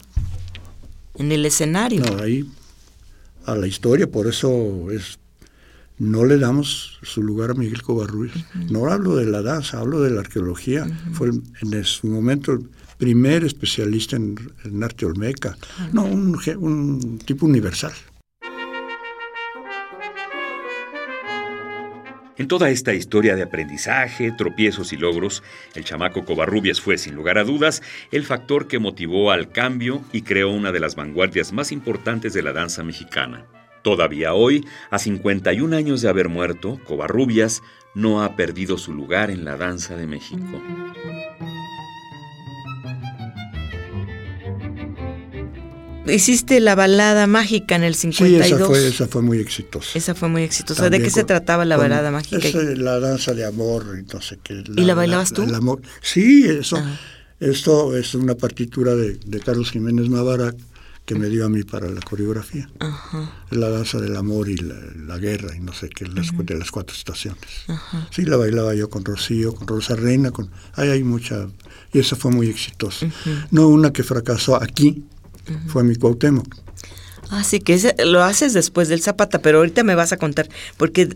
en 1.16 1.30
el 1.32 1.44
escenario. 1.44 2.02
No, 2.04 2.22
ahí 2.22 2.48
a 3.48 3.56
la 3.56 3.66
historia, 3.66 4.10
por 4.10 4.26
eso 4.26 4.90
es 4.90 5.18
no 5.98 6.24
le 6.24 6.38
damos 6.38 6.98
su 7.02 7.22
lugar 7.22 7.50
a 7.50 7.54
Miguel 7.54 7.82
Covarrubias. 7.82 8.36
No 8.70 8.86
hablo 8.86 9.16
de 9.16 9.26
la 9.26 9.42
danza, 9.42 9.80
hablo 9.80 10.00
de 10.00 10.10
la 10.10 10.20
arqueología. 10.20 10.86
Fue 11.12 11.30
en 11.30 11.84
su 11.84 12.06
momento 12.06 12.52
el 12.52 12.68
primer 12.98 13.44
especialista 13.44 14.14
en, 14.14 14.36
en 14.64 14.84
arte 14.84 15.06
olmeca. 15.06 15.56
No, 15.92 16.04
un, 16.04 16.38
un 16.58 17.18
tipo 17.24 17.46
universal. 17.46 17.92
En 22.38 22.46
toda 22.46 22.70
esta 22.70 22.94
historia 22.94 23.34
de 23.34 23.42
aprendizaje, 23.42 24.30
tropiezos 24.30 24.92
y 24.92 24.96
logros, 24.96 25.42
el 25.74 25.84
chamaco 25.84 26.24
Covarrubias 26.24 26.80
fue, 26.80 26.96
sin 26.96 27.16
lugar 27.16 27.36
a 27.36 27.42
dudas, 27.42 27.82
el 28.12 28.24
factor 28.24 28.68
que 28.68 28.78
motivó 28.78 29.32
al 29.32 29.50
cambio 29.50 30.04
y 30.12 30.22
creó 30.22 30.50
una 30.50 30.70
de 30.70 30.78
las 30.78 30.94
vanguardias 30.94 31.52
más 31.52 31.72
importantes 31.72 32.34
de 32.34 32.42
la 32.42 32.52
danza 32.52 32.84
mexicana. 32.84 33.44
Todavía 33.82 34.34
hoy, 34.34 34.64
a 34.90 35.00
51 35.00 35.76
años 35.76 36.00
de 36.00 36.10
haber 36.10 36.28
muerto, 36.28 36.78
Covarrubias 36.86 37.60
no 37.96 38.22
ha 38.22 38.36
perdido 38.36 38.78
su 38.78 38.94
lugar 38.94 39.32
en 39.32 39.44
la 39.44 39.56
danza 39.56 39.96
de 39.96 40.06
México. 40.06 40.62
Hiciste 46.08 46.60
la 46.60 46.74
balada 46.74 47.26
mágica 47.26 47.76
en 47.76 47.82
el 47.84 47.94
Sí, 47.94 48.12
52. 48.12 48.46
esa 48.46 48.66
fue, 48.66 48.88
esa 48.88 49.06
fue 49.08 49.22
muy 49.22 49.38
exitosa. 49.38 49.90
Esa 49.94 50.14
fue 50.14 50.28
muy 50.28 50.42
exitosa. 50.42 50.82
También 50.82 51.02
¿De 51.02 51.08
qué 51.08 51.14
se 51.14 51.24
trataba 51.24 51.64
la 51.64 51.76
con- 51.76 51.84
balada 51.84 52.10
mágica? 52.10 52.38
la 52.76 52.98
danza 53.00 53.34
de 53.34 53.44
amor 53.44 53.84
y 54.00 54.12
no 54.12 54.20
sé 54.20 54.38
qué. 54.42 54.62
¿Y 54.76 54.82
la 54.84 54.94
bailabas 54.94 55.32
tú? 55.32 55.42
el 55.42 55.54
amor. 55.54 55.80
Sí, 56.02 56.44
eso. 56.48 56.76
Ah. 56.76 56.98
Esto 57.40 57.96
es 57.96 58.14
una 58.14 58.34
partitura 58.34 58.94
de, 58.96 59.14
de 59.24 59.40
Carlos 59.40 59.70
Jiménez 59.70 60.08
Navarra 60.10 60.52
que 61.04 61.14
me 61.14 61.28
dio 61.28 61.46
a 61.46 61.48
mí 61.48 61.62
para 61.62 61.88
la 61.88 62.00
coreografía. 62.02 62.68
Ajá. 62.80 63.32
La 63.50 63.70
danza 63.70 63.98
del 63.98 64.14
amor 64.16 64.48
y 64.50 64.56
la, 64.56 64.74
la 65.06 65.16
guerra 65.18 65.56
y 65.56 65.60
no 65.60 65.72
sé 65.72 65.88
qué, 65.88 66.04
las, 66.06 66.36
de 66.36 66.54
las 66.58 66.70
cuatro 66.70 66.94
estaciones. 66.94 67.40
Sí, 68.10 68.22
la 68.26 68.36
bailaba 68.36 68.74
yo 68.74 68.90
con 68.90 69.04
Rocío, 69.06 69.54
con 69.54 69.66
Rosa 69.68 69.96
Reina, 69.96 70.32
con... 70.32 70.50
Ahí 70.74 70.88
hay 70.90 71.04
mucha... 71.04 71.46
Y 71.94 72.00
esa 72.00 72.14
fue 72.16 72.30
muy 72.30 72.48
exitosa. 72.48 73.06
No 73.50 73.68
una 73.68 73.90
que 73.92 74.02
fracasó 74.02 74.62
aquí, 74.62 75.02
fue 75.68 75.84
mi 75.84 75.96
Cuauhtémoc. 75.96 76.54
Así 77.30 77.60
que 77.60 77.74
ese- 77.74 77.94
lo 78.06 78.22
haces 78.22 78.54
después 78.54 78.88
del 78.88 79.02
Zapata, 79.02 79.38
pero 79.40 79.58
ahorita 79.58 79.84
me 79.84 79.94
vas 79.94 80.12
a 80.12 80.16
contar, 80.16 80.48
porque 80.78 81.08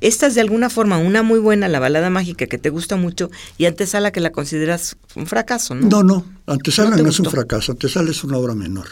esta 0.00 0.26
es 0.26 0.34
de 0.34 0.42
alguna 0.42 0.68
forma 0.68 0.98
una 0.98 1.22
muy 1.22 1.38
buena, 1.38 1.68
la 1.68 1.80
balada 1.80 2.10
mágica 2.10 2.46
que 2.46 2.58
te 2.58 2.68
gusta 2.68 2.96
mucho, 2.96 3.30
y 3.56 3.64
antesala 3.64 4.10
que 4.12 4.20
la 4.20 4.30
consideras 4.30 4.96
un 5.14 5.26
fracaso, 5.26 5.74
¿no? 5.74 5.88
No, 5.88 6.02
no, 6.02 6.26
Antesala 6.46 6.96
¿No 6.96 7.08
es 7.08 7.18
un 7.20 7.30
fracaso, 7.30 7.72
Antesala 7.72 8.10
es 8.10 8.22
una 8.24 8.36
obra 8.36 8.54
menor. 8.54 8.88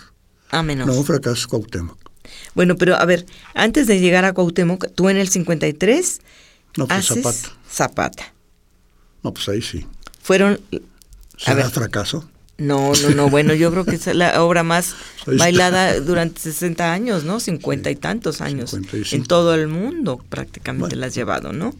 Ah, 0.50 0.62
menos. 0.62 0.86
No, 0.86 0.94
un 0.94 1.04
fracaso 1.04 1.34
es 1.34 1.46
Cuauhtémoc. 1.46 1.98
Bueno, 2.54 2.76
pero 2.76 2.94
a 2.96 3.04
ver, 3.04 3.26
antes 3.54 3.86
de 3.86 4.00
llegar 4.00 4.24
a 4.24 4.32
Cuauhtémoc, 4.32 4.86
tú 4.94 5.08
en 5.10 5.16
el 5.18 5.28
53 5.28 6.20
No, 6.78 6.86
pues 6.86 7.10
haces 7.10 7.22
Zapata. 7.24 7.58
Zapata. 7.70 8.34
No, 9.22 9.34
pues 9.34 9.48
ahí 9.50 9.60
sí. 9.60 9.86
Fueron, 10.22 10.58
a 10.72 10.78
¿Será 11.38 11.56
ver, 11.56 11.70
fracaso? 11.70 12.28
No, 12.58 12.92
no, 12.94 13.10
no, 13.10 13.28
bueno, 13.30 13.54
yo 13.54 13.70
creo 13.72 13.84
que 13.84 13.96
es 13.96 14.06
la 14.14 14.42
obra 14.44 14.62
más 14.62 14.94
bailada 15.26 15.98
durante 16.00 16.40
60 16.40 16.92
años, 16.92 17.24
¿no? 17.24 17.40
50 17.40 17.90
y 17.90 17.96
tantos 17.96 18.40
años. 18.40 18.70
55. 18.70 19.16
En 19.16 19.26
todo 19.26 19.54
el 19.54 19.68
mundo 19.68 20.22
prácticamente 20.28 20.94
la 20.96 21.06
has 21.06 21.14
llevado, 21.14 21.52
¿no? 21.52 21.74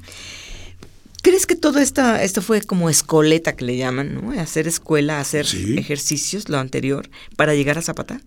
¿Crees 1.23 1.47
que 1.47 1.55
todo 1.55 1.79
esta, 1.79 2.25
esto 2.25 2.43
fue 2.43 2.63
como 2.63 2.91
escoleta 2.91 3.55
que 3.55 3.65
le 3.65 3.77
llaman, 3.77 4.15
¿no? 4.15 4.33
Hacer 4.41 4.67
escuela, 4.67 5.21
hacer 5.21 5.47
Sí. 5.47 5.77
ejercicios, 5.79 6.49
lo 6.49 6.59
anterior, 6.59 7.09
para 7.37 7.55
llegar 7.55 7.79
a 7.79 7.83
Zapata? 7.83 8.21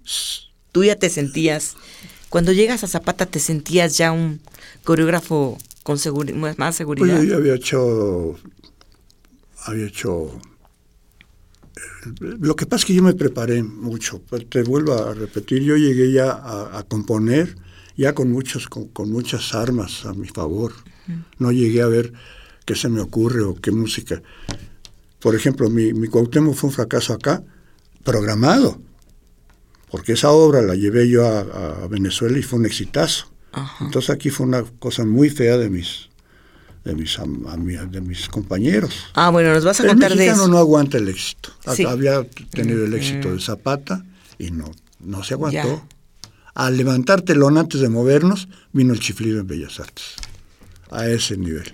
Tú 0.72 0.86
ya 0.86 0.96
te 0.96 1.10
sentías, 1.10 1.76
cuando 2.30 2.54
llegas 2.54 2.86
a 2.86 2.88
Zapata, 2.88 3.26
te 3.26 3.40
sentías 3.42 3.98
ya 3.98 4.14
un 4.14 4.40
coreógrafo 4.86 5.58
con 5.84 5.98
seguri- 5.98 6.34
más 6.34 6.56
Pues 6.56 6.76
seguridad. 6.78 7.18
yo 7.22 7.24
ya 7.24 7.36
había 7.36 7.56
hecho, 7.56 8.38
había 9.66 9.88
hecho, 9.88 10.40
lo 12.20 12.56
que 12.56 12.66
pasa 12.66 12.82
es 12.82 12.86
que 12.86 12.94
yo 12.94 13.04
me 13.04 13.14
preparé 13.14 13.64
mucho, 13.64 14.22
pues, 14.30 14.50
te 14.50 14.64
vuelvo 14.64 14.94
a 14.94 15.14
repetir, 15.14 15.64
yo 15.64 15.76
llegué 15.76 16.12
ya 16.12 16.32
a, 16.32 16.78
a 16.78 16.84
componer 16.84 17.56
ya 17.98 18.14
con, 18.14 18.32
muchos, 18.32 18.68
con, 18.68 18.88
con 18.90 19.12
muchas 19.12 19.54
armas 19.54 20.06
a 20.06 20.14
mi 20.14 20.28
favor, 20.28 20.74
no 21.38 21.52
llegué 21.52 21.82
a 21.82 21.88
ver 21.88 22.14
qué 22.66 22.76
se 22.76 22.90
me 22.90 23.00
ocurre 23.00 23.42
o 23.44 23.56
qué 23.56 23.72
música. 23.72 24.22
Por 25.20 25.36
ejemplo, 25.36 25.70
mi, 25.70 25.94
mi 25.94 26.08
Cuauhtémoc 26.08 26.56
fue 26.56 26.70
un 26.70 26.74
fracaso 26.74 27.14
acá, 27.14 27.44
programado, 28.04 28.82
porque 29.90 30.14
esa 30.14 30.32
obra 30.32 30.62
la 30.62 30.76
llevé 30.76 31.10
yo 31.10 31.26
a, 31.26 31.84
a 31.84 31.88
Venezuela 31.88 32.38
y 32.38 32.44
fue 32.44 32.60
un 32.60 32.66
exitazo. 32.66 33.32
Entonces 33.80 34.10
aquí 34.10 34.30
fue 34.30 34.46
una 34.46 34.64
cosa 34.80 35.06
muy 35.06 35.30
fea 35.30 35.58
de 35.58 35.70
mis 35.70 36.10
de 36.86 36.96
mis 36.96 37.18
de 37.92 38.02
mis 38.02 38.30
compañeros. 38.30 39.08
Ah, 39.16 39.30
bueno, 39.32 39.54
nos 39.54 39.66
vas 39.66 39.80
a 39.80 39.84
El 39.84 39.90
contar 39.90 40.12
de 40.12 40.18
mexicano 40.18 40.44
eso. 40.44 40.52
no 40.52 40.58
aguanta 40.60 40.98
el 40.98 41.10
éxito. 41.10 41.50
Sí. 41.74 41.84
Había 41.84 42.24
tenido 42.52 42.86
el 42.86 42.94
éxito 42.94 43.34
de 43.34 43.42
Zapata 43.42 44.06
y 44.38 44.52
no 44.52 44.72
no 45.00 45.24
se 45.24 45.34
aguantó. 45.34 45.68
Ya. 45.68 45.84
Al 46.54 46.78
levantar 46.78 47.22
telón 47.22 47.58
antes 47.58 47.82
de 47.82 47.90
movernos, 47.90 48.48
vino 48.72 48.94
el 48.94 49.00
chiflido 49.00 49.42
en 49.42 49.48
Bellas 49.48 49.80
Artes. 49.80 50.14
A 50.90 51.08
ese 51.08 51.36
nivel. 51.38 51.74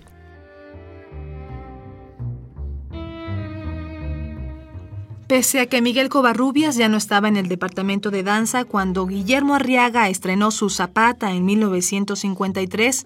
Pese 5.28 5.62
a 5.62 5.66
que 5.66 5.82
Miguel 5.82 6.10
Covarrubias 6.10 6.76
ya 6.76 6.90
no 6.90 6.98
estaba 6.98 7.30
en 7.30 7.38
el 7.38 7.48
departamento 7.48 8.12
de 8.12 8.22
danza 8.22 8.66
cuando 8.66 9.06
Guillermo 9.08 9.56
Arriaga 9.56 10.10
estrenó 10.10 10.52
su 10.52 10.70
Zapata 10.70 11.32
en 11.32 11.46
1953, 11.46 13.06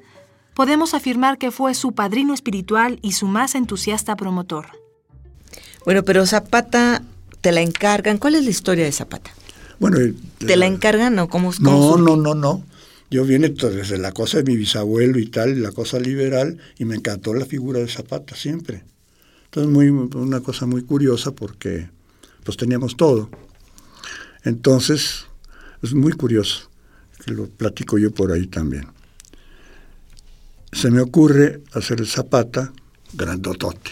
podemos 0.55 0.93
afirmar 0.95 1.38
que 1.38 1.51
fue 1.51 1.75
su 1.75 1.91
padrino 1.93 2.33
espiritual 2.33 2.97
y 3.03 3.12
su 3.12 3.27
más 3.27 3.53
entusiasta 3.53 4.15
promotor. 4.15 4.65
Bueno, 5.85 6.01
pero 6.03 6.25
Zapata 6.25 7.03
te 7.41 7.51
la 7.51 7.62
encargan. 7.62 8.17
¿Cuál 8.17 8.35
es 8.35 8.43
la 8.43 8.50
historia 8.50 8.85
de 8.85 8.91
Zapata? 8.91 9.29
Bueno, 9.79 10.01
y- 10.01 10.13
¿Te 10.39 10.55
la 10.55 10.65
encargan 10.65 11.19
o 11.19 11.27
cómo, 11.27 11.51
cómo 11.53 11.69
No, 11.69 11.88
surge? 11.97 12.03
no, 12.03 12.15
no, 12.17 12.33
no. 12.35 12.63
Yo 13.12 13.24
viene 13.24 13.50
to- 13.50 13.69
desde 13.69 13.97
la 14.00 14.12
cosa 14.12 14.38
de 14.38 14.43
mi 14.45 14.57
bisabuelo 14.57 15.19
y 15.19 15.27
tal, 15.27 15.51
y 15.51 15.62
la 15.62 15.71
cosa 15.71 16.00
liberal, 16.00 16.57
y 16.79 16.85
me 16.85 16.95
encantó 16.95 17.33
la 17.35 17.45
figura 17.45 17.79
de 17.79 17.88
Zapata 17.88 18.35
siempre. 18.35 18.83
Entonces, 19.45 19.71
muy, 19.71 19.89
una 19.89 20.39
cosa 20.41 20.65
muy 20.65 20.81
curiosa 20.83 21.31
porque 21.31 21.89
pues 22.43 22.57
teníamos 22.57 22.97
todo. 22.97 23.29
Entonces, 24.43 25.25
es 25.81 25.93
muy 25.93 26.13
curioso, 26.13 26.69
que 27.24 27.31
lo 27.31 27.47
platico 27.47 27.97
yo 27.97 28.12
por 28.12 28.31
ahí 28.31 28.47
también. 28.47 28.88
Se 30.75 30.91
me 30.91 31.00
ocurre 31.01 31.62
hacer 31.74 32.01
el 32.01 32.08
Zapata 32.08 32.74
grandotote. 33.13 33.91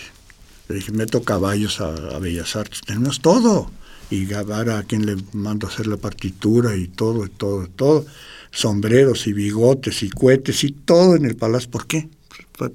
Le 0.68 0.76
dije, 0.76 0.92
meto 0.92 1.24
caballos 1.24 1.80
a, 1.82 1.94
a 2.16 2.20
Bellas 2.20 2.56
Artes, 2.56 2.82
tenemos 2.86 3.22
todo. 3.22 3.72
Y 4.10 4.26
Gavara, 4.26 4.80
a 4.80 4.84
quien 4.84 5.06
le 5.06 5.16
mando 5.32 5.66
a 5.66 5.70
hacer 5.70 5.88
la 5.88 5.98
partitura 5.98 6.76
y 6.76 6.88
todo, 6.90 7.26
y 7.26 7.30
todo, 7.30 7.68
todo. 7.68 8.06
Sombreros 8.52 9.26
y 9.28 9.34
bigotes 9.34 10.04
y 10.04 10.10
cohetes 10.10 10.64
y 10.66 10.72
todo 10.72 11.16
en 11.16 11.26
el 11.26 11.36
palacio. 11.36 11.72
¿Por 11.72 11.88
qué? 11.88 12.10
Pues, 12.58 12.72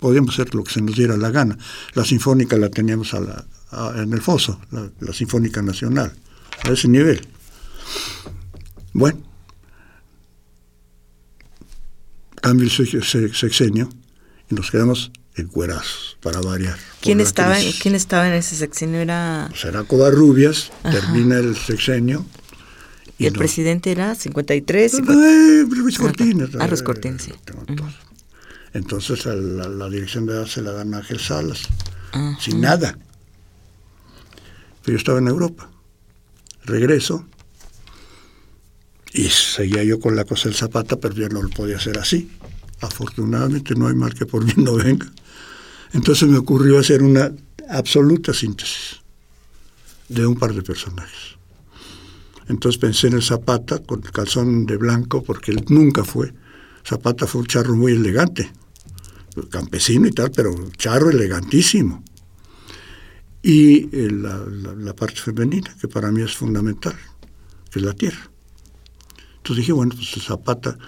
Podíamos 0.00 0.34
hacer 0.34 0.54
lo 0.54 0.64
que 0.64 0.72
se 0.72 0.82
nos 0.82 0.96
diera 0.96 1.16
la 1.16 1.30
gana. 1.30 1.56
La 1.94 2.04
sinfónica 2.04 2.56
la 2.58 2.68
teníamos 2.68 3.14
a 3.14 3.20
la, 3.20 3.46
a- 3.70 3.94
en 4.02 4.12
el 4.12 4.20
foso, 4.20 4.60
la 5.00 5.12
Sinfónica 5.12 5.62
Nacional, 5.62 6.12
a 6.64 6.70
ese 6.72 6.88
nivel. 6.88 7.26
Bueno, 8.92 9.18
cambio 12.42 12.66
el 12.66 12.70
sex- 12.70 13.08
se- 13.08 13.32
sexenio 13.32 13.88
y 14.50 14.54
nos 14.54 14.70
quedamos 14.70 15.10
encuerados, 15.36 16.18
para 16.20 16.40
variar. 16.42 16.76
¿Quién 17.00 17.20
estaba, 17.22 17.54
crisis. 17.54 17.80
¿Quién 17.80 17.94
estaba 17.94 18.28
en 18.28 18.34
ese 18.34 18.54
sexenio? 18.54 19.00
Era... 19.00 19.48
Será 19.54 19.82
Covarrubias, 19.84 20.70
Ajá. 20.82 20.90
termina 21.00 21.38
el 21.38 21.56
sexenio. 21.56 22.26
¿Y 23.16 23.24
el 23.26 23.32
no- 23.32 23.38
presidente 23.38 23.90
era 23.92 24.14
53? 24.14 24.94
Eh, 24.94 25.64
Ruiz 25.70 25.96
Cortines. 25.98 26.50
Ah, 26.60 26.66
eh, 26.70 26.82
Cortines, 26.84 27.22
sí. 27.22 27.32
Entonces 28.74 29.26
a 29.26 29.34
la, 29.34 29.68
la 29.68 29.88
dirección 29.88 30.26
de 30.26 30.32
edad 30.34 30.46
se 30.46 30.60
la 30.62 30.72
dan 30.72 30.92
a 30.94 30.98
Ángel 30.98 31.18
Salas, 31.20 31.62
Ajá. 32.12 32.36
sin 32.40 32.60
nada. 32.60 32.98
Pero 34.84 34.96
yo 34.96 34.98
estaba 34.98 35.18
en 35.18 35.28
Europa. 35.28 35.70
Regreso 36.64 37.26
y 39.14 39.28
seguía 39.28 39.84
yo 39.84 40.00
con 40.00 40.16
la 40.16 40.24
cosa 40.24 40.48
del 40.48 40.56
Zapata, 40.56 40.96
pero 40.98 41.14
ya 41.14 41.28
no 41.28 41.42
lo 41.42 41.50
podía 41.50 41.76
hacer 41.76 41.98
así. 41.98 42.30
Afortunadamente 42.80 43.74
no 43.74 43.86
hay 43.88 43.94
mal 43.94 44.14
que 44.14 44.26
por 44.26 44.44
bien 44.44 44.64
no 44.64 44.74
venga. 44.74 45.10
Entonces 45.92 46.28
me 46.28 46.38
ocurrió 46.38 46.78
hacer 46.78 47.02
una 47.02 47.30
absoluta 47.68 48.32
síntesis 48.32 49.00
de 50.08 50.26
un 50.26 50.36
par 50.36 50.54
de 50.54 50.62
personajes. 50.62 51.36
Entonces 52.48 52.78
pensé 52.80 53.06
en 53.08 53.14
el 53.14 53.22
Zapata 53.22 53.78
con 53.80 54.02
el 54.02 54.10
calzón 54.10 54.66
de 54.66 54.76
blanco, 54.76 55.22
porque 55.22 55.52
él 55.52 55.64
nunca 55.68 56.04
fue. 56.04 56.32
Zapata 56.84 57.26
fue 57.26 57.42
un 57.42 57.46
charro 57.46 57.76
muy 57.76 57.92
elegante, 57.92 58.50
campesino 59.50 60.08
y 60.08 60.10
tal, 60.12 60.30
pero 60.32 60.52
charro 60.76 61.10
elegantísimo. 61.10 62.02
Y 63.42 63.88
eh, 63.96 64.10
la, 64.10 64.38
la- 64.38 64.74
la 64.74 64.94
parte 64.94 65.16
femenina, 65.20 65.74
que 65.80 65.88
para 65.88 66.10
mí 66.10 66.22
es 66.22 66.34
fundamental, 66.34 66.96
que 67.70 67.78
es 67.78 67.84
la 67.84 67.92
tierra. 67.92 68.30
Entonces 69.42 69.56
dije, 69.62 69.72
bueno, 69.72 69.92
pues 69.96 70.24
Zapata, 70.24 70.78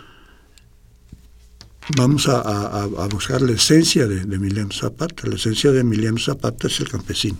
vamos 1.96 2.28
a, 2.28 2.40
a- 2.40 3.08
buscar 3.08 3.42
la 3.42 3.52
esencia 3.52 4.06
de, 4.06 4.24
de 4.24 4.36
Emiliano 4.36 4.70
Zapata. 4.72 5.26
La 5.26 5.34
esencia 5.34 5.72
de 5.72 5.80
Emiliano 5.80 6.18
Zapata 6.18 6.68
es 6.68 6.80
el 6.80 6.88
campesino 6.88 7.38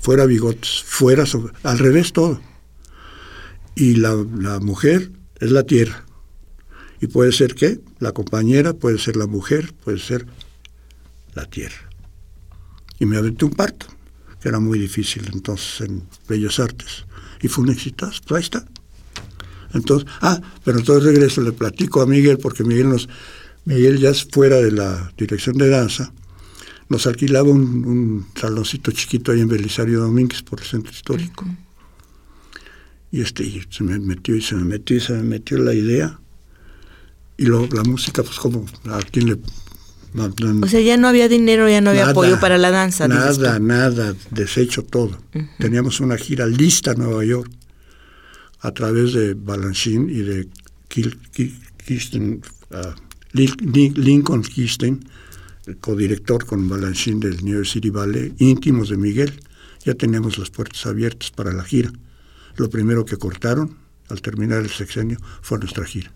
fuera 0.00 0.26
bigotes, 0.26 0.82
fuera, 0.84 1.24
so- 1.24 1.50
al 1.62 1.78
revés 1.78 2.12
todo. 2.12 2.38
Y 3.74 3.96
la, 3.96 4.14
la 4.38 4.60
mujer 4.60 5.10
es 5.40 5.50
la 5.50 5.62
tierra. 5.62 6.04
Y 7.00 7.06
puede 7.06 7.32
ser 7.32 7.54
qué? 7.54 7.80
La 8.00 8.12
compañera, 8.12 8.74
puede 8.74 8.98
ser 8.98 9.16
la 9.16 9.26
mujer, 9.26 9.72
puede 9.82 9.98
ser 9.98 10.26
la 11.34 11.46
tierra. 11.46 11.88
Y 12.98 13.06
me 13.06 13.16
aventé 13.16 13.46
un 13.46 13.52
parto, 13.52 13.86
que 14.42 14.48
era 14.50 14.60
muy 14.60 14.78
difícil 14.78 15.26
entonces 15.32 15.80
en 15.80 16.06
Bellas 16.28 16.58
Artes. 16.60 17.06
Y 17.40 17.48
fue 17.48 17.64
un 17.64 17.70
exitazo, 17.70 18.20
pues 18.26 18.36
ahí 18.38 18.44
está. 18.44 18.66
Entonces, 19.74 20.08
ah, 20.20 20.40
pero 20.64 20.78
entonces 20.78 21.04
regreso, 21.04 21.42
le 21.42 21.52
platico 21.52 22.00
a 22.00 22.06
Miguel, 22.06 22.38
porque 22.38 22.64
Miguel 22.64 22.88
nos, 22.88 23.08
Miguel 23.64 23.98
ya 23.98 24.10
es 24.10 24.24
fuera 24.24 24.56
de 24.56 24.70
la 24.70 25.12
dirección 25.18 25.56
de 25.58 25.68
danza, 25.68 26.12
nos 26.88 27.06
alquilaba 27.06 27.50
un, 27.50 27.84
un 27.84 28.26
saloncito 28.40 28.92
chiquito 28.92 29.32
ahí 29.32 29.40
en 29.40 29.48
Belisario 29.48 30.00
Domínguez 30.00 30.42
por 30.42 30.60
el 30.60 30.66
centro 30.66 30.92
histórico. 30.92 31.44
Y 33.10 33.20
este 33.20 33.44
y 33.44 33.62
se 33.70 33.84
me 33.84 33.98
metió 33.98 34.34
y 34.34 34.42
se 34.42 34.54
me 34.54 34.64
metió 34.64 34.96
y 34.96 35.00
se 35.00 35.12
me 35.12 35.22
metió 35.22 35.58
la 35.58 35.72
idea. 35.72 36.18
Y 37.36 37.46
luego 37.46 37.68
la 37.72 37.82
música, 37.82 38.22
pues 38.22 38.38
como 38.38 38.66
a 38.86 39.00
quién 39.10 39.28
le 39.28 39.38
mandan. 40.12 40.62
O 40.62 40.66
sea, 40.66 40.80
ya 40.80 40.96
no 40.96 41.08
había 41.08 41.28
dinero, 41.28 41.68
ya 41.68 41.80
no 41.80 41.90
había 41.90 42.02
Nada, 42.02 42.12
apoyo 42.12 42.38
para 42.38 42.58
la 42.58 42.70
danza. 42.70 43.08
Nada, 43.08 43.58
nada, 43.58 44.14
deshecho 44.30 44.82
todo. 44.82 45.18
Teníamos 45.58 46.00
una 46.00 46.16
gira 46.16 46.46
lista 46.46 46.92
a 46.92 46.94
Nueva 46.94 47.24
York 47.24 47.50
a 48.64 48.72
través 48.72 49.12
de 49.12 49.34
Balanchine 49.34 50.10
y 50.10 50.22
de 50.22 50.48
Kirsten, 50.88 52.40
ah, 52.70 52.94
Li- 53.32 53.92
Lincoln 53.94 54.42
Kirsten, 54.42 55.04
codirector 55.80 56.46
con 56.46 56.68
Balanchine 56.68 57.20
del 57.20 57.44
New 57.44 57.54
York 57.56 57.66
City 57.66 57.90
Ballet, 57.90 58.32
íntimos 58.38 58.88
de 58.88 58.96
Miguel. 58.96 59.32
Ya 59.84 59.94
teníamos 59.94 60.38
las 60.38 60.48
puertas 60.50 60.86
abiertas 60.86 61.30
para 61.30 61.52
la 61.52 61.62
gira. 61.62 61.92
Lo 62.56 62.70
primero 62.70 63.04
que 63.04 63.18
cortaron 63.18 63.76
al 64.08 64.22
terminar 64.22 64.62
el 64.62 64.70
sexenio 64.70 65.18
fue 65.42 65.58
nuestra 65.58 65.84
gira 65.84 66.10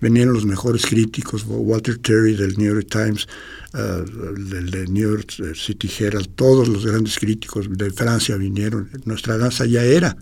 venían 0.00 0.30
los 0.30 0.44
mejores 0.44 0.84
críticos, 0.84 1.44
Walter 1.48 1.96
Terry 1.98 2.34
del 2.34 2.56
New 2.58 2.74
York 2.74 2.88
Times, 2.90 3.26
uh, 3.72 4.04
del, 4.38 4.70
del, 4.70 4.92
New 4.92 5.10
York 5.10 5.32
City 5.54 5.90
Herald, 5.98 6.28
todos 6.34 6.68
los 6.68 6.84
grandes 6.84 7.18
críticos 7.18 7.66
de 7.70 7.90
Francia 7.90 8.36
vinieron. 8.36 8.90
Nuestra 9.06 9.38
danza 9.38 9.64
ya 9.64 9.82
era. 9.82 10.16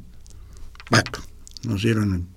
Bato, 0.90 1.20
nos 1.64 1.82
dieron. 1.82 2.28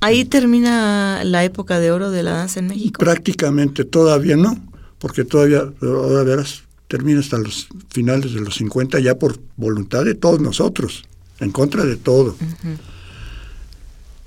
Ahí 0.00 0.24
termina 0.24 1.22
la 1.24 1.44
época 1.44 1.78
de 1.78 1.90
oro 1.90 2.10
de 2.10 2.22
la 2.22 2.32
danza 2.32 2.60
en 2.60 2.68
México. 2.68 2.98
Prácticamente 2.98 3.84
todavía 3.84 4.36
no, 4.36 4.56
porque 4.98 5.24
todavía, 5.24 5.62
ahora 5.82 6.22
verás, 6.22 6.62
termina 6.88 7.20
hasta 7.20 7.38
los 7.38 7.68
finales 7.90 8.32
de 8.32 8.40
los 8.40 8.56
50 8.56 8.98
ya 9.00 9.18
por 9.18 9.38
voluntad 9.56 10.04
de 10.04 10.14
todos 10.14 10.40
nosotros, 10.40 11.04
en 11.38 11.50
contra 11.50 11.84
de 11.84 11.96
todo. 11.96 12.36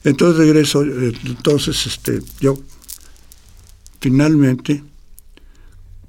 Entonces 0.03 0.37
regreso, 0.37 0.83
eh, 0.83 1.13
entonces 1.25 1.85
este, 1.87 2.21
yo 2.39 2.57
finalmente, 3.99 4.83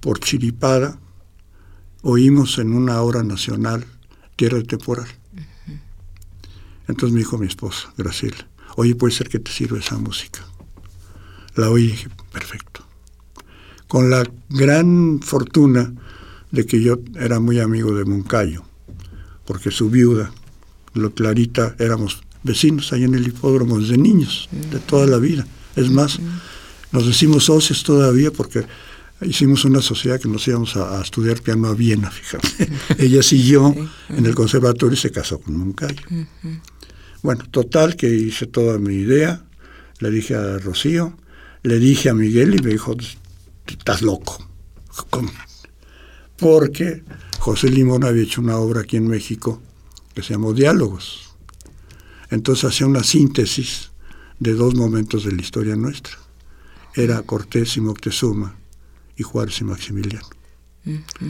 por 0.01 0.21
chiripada, 0.21 0.99
oímos 2.03 2.59
en 2.59 2.73
una 2.73 3.01
hora 3.03 3.23
nacional 3.23 3.85
Tierra 4.37 4.63
Temporal. 4.63 5.09
Entonces 6.89 7.13
me 7.13 7.21
dijo 7.21 7.39
mi 7.39 7.47
esposa, 7.47 7.93
Graciela, 7.97 8.49
oye, 8.77 8.95
puede 8.95 9.15
ser 9.15 9.29
que 9.29 9.39
te 9.39 9.51
sirva 9.51 9.79
esa 9.79 9.97
música. 9.97 10.45
La 11.55 11.71
oí 11.71 11.85
y 11.85 11.89
dije, 11.89 12.09
perfecto. 12.33 12.85
Con 13.89 14.11
la 14.11 14.25
gran 14.49 15.21
fortuna 15.23 15.93
de 16.51 16.67
que 16.67 16.81
yo 16.81 16.99
era 17.17 17.41
muy 17.41 17.61
amigo 17.61 17.95
de 17.95 18.05
Moncayo, 18.05 18.65
porque 19.47 19.71
su 19.71 19.91
viuda, 19.91 20.33
lo 20.95 21.13
Clarita, 21.15 21.75
éramos 21.79 22.23
vecinos 22.43 22.93
ahí 22.93 23.05
en 23.05 23.15
el 23.15 23.27
hipódromo 23.27 23.79
desde 23.79 23.99
niños, 23.99 24.49
de 24.71 24.79
toda 24.79 25.07
la 25.07 25.19
vida. 25.19 25.47
Es 25.77 25.91
más, 25.91 26.19
nos 26.93 27.07
decimos 27.07 27.45
socios 27.45 27.83
todavía 27.83 28.31
porque 28.31 28.65
hicimos 29.23 29.65
una 29.65 29.81
sociedad 29.81 30.21
que 30.21 30.29
nos 30.29 30.47
íbamos 30.47 30.77
a, 30.77 31.01
estudiar 31.01 31.41
piano 31.41 31.69
a 31.69 31.75
Viena, 31.75 32.11
fíjate. 32.11 32.71
Ella 32.99 33.23
siguió 33.23 33.75
en 34.09 34.27
el 34.27 34.35
conservatorio 34.35 34.95
y 34.95 35.01
se 35.01 35.11
casó 35.11 35.41
con 35.41 35.57
Moncayo. 35.57 36.03
Bueno, 37.25 37.43
total 37.51 37.97
que 37.97 38.15
hice 38.15 38.47
toda 38.47 38.79
mi 38.79 38.97
idea, 38.97 39.47
le 39.99 40.11
dije 40.11 40.35
a 40.35 40.59
Rocío, 40.59 41.17
le 41.63 41.79
dije 41.79 42.11
a 42.11 42.15
Miguel 42.15 42.55
y 42.55 42.63
me 42.63 42.73
dijo, 42.73 42.95
estás 43.67 44.03
loco. 44.03 44.47
Porque 46.37 47.03
José 47.39 47.71
Limón 47.71 48.05
había 48.05 48.25
hecho 48.25 48.43
una 48.43 48.59
obra 48.59 48.83
aquí 48.83 48.99
en 48.99 49.09
México 49.09 49.63
que 50.13 50.23
se 50.23 50.35
llamó 50.35 50.53
Diálogos. 50.53 51.35
Entonces 52.29 52.67
hacía 52.67 52.87
una 52.87 53.03
síntesis 53.03 53.93
de 54.39 54.53
dos 54.53 54.75
momentos 54.75 55.25
de 55.25 55.33
la 55.33 55.41
historia 55.41 55.77
nuestra. 55.77 56.19
Era 56.95 57.23
Cortés 57.23 57.79
y 57.79 57.81
Moctezuma 57.81 58.55
y 59.17 59.23
Juárez 59.23 59.63
y 59.63 59.65
Maximiliano. 59.65 60.29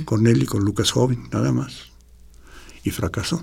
Con 0.06 0.26
él 0.26 0.42
y 0.42 0.46
con 0.46 0.64
Lucas 0.64 0.90
Joven, 0.90 1.28
nada 1.30 1.52
más. 1.52 1.92
Y 2.82 2.90
fracasó 2.90 3.40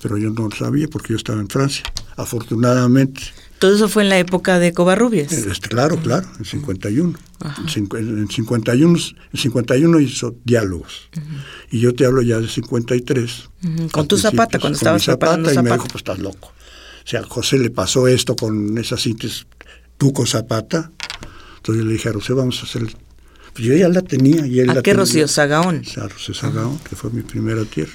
pero 0.00 0.18
yo 0.18 0.30
no 0.30 0.48
lo 0.48 0.56
sabía 0.56 0.88
porque 0.88 1.10
yo 1.10 1.16
estaba 1.16 1.40
en 1.40 1.48
Francia, 1.48 1.84
afortunadamente. 2.16 3.22
¿Todo 3.58 3.74
eso 3.74 3.90
fue 3.90 4.04
en 4.04 4.08
la 4.08 4.18
época 4.18 4.58
de 4.58 4.72
Covarrubias? 4.72 5.32
Eh, 5.32 5.46
claro, 5.68 5.98
claro, 5.98 6.26
en 6.38 6.46
51. 6.46 7.18
En, 7.76 8.28
51, 8.28 8.98
en 9.32 9.38
51 9.38 10.00
hizo 10.00 10.34
diálogos. 10.44 11.10
Y 11.70 11.78
yo 11.80 11.94
te 11.94 12.06
hablo 12.06 12.22
ya 12.22 12.38
de 12.38 12.48
53. 12.48 13.50
Con 13.92 14.08
tu 14.08 14.16
zapata, 14.16 14.58
cuando 14.58 14.78
estabas 14.78 15.04
zapata, 15.04 15.52
y 15.52 15.58
me 15.58 15.72
dijo, 15.72 15.84
pues 15.84 15.96
estás 15.96 16.18
loco. 16.18 16.48
O 17.04 17.08
sea, 17.08 17.20
a 17.20 17.24
José 17.24 17.58
le 17.58 17.70
pasó 17.70 18.08
esto 18.08 18.34
con 18.34 18.78
esa 18.78 18.96
síntesis, 18.96 19.46
tú 19.98 20.12
con 20.12 20.26
Zapata. 20.26 20.90
Entonces 21.56 21.82
yo 21.82 21.88
le 21.88 21.92
dije 21.94 22.08
a 22.08 22.12
José, 22.12 22.32
vamos 22.32 22.60
a 22.60 22.62
hacer... 22.62 22.82
Pues 23.52 23.64
yo 23.64 23.74
ya 23.74 23.88
la 23.88 24.00
tenía. 24.00 24.46
Y 24.46 24.60
él 24.60 24.70
¿A 24.70 24.80
qué 24.80 24.94
Rocío 24.94 25.28
Sagaón? 25.28 25.82
O 25.96 26.08
Rocío 26.08 26.34
Sagaón, 26.34 26.78
que 26.78 26.96
fue 26.96 27.10
mi 27.10 27.22
primera 27.22 27.64
tierra. 27.64 27.92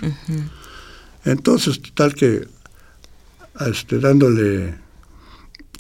Entonces, 1.26 1.82
tal 1.94 2.14
que 2.14 2.48
este, 3.68 4.00
dándole, 4.00 4.76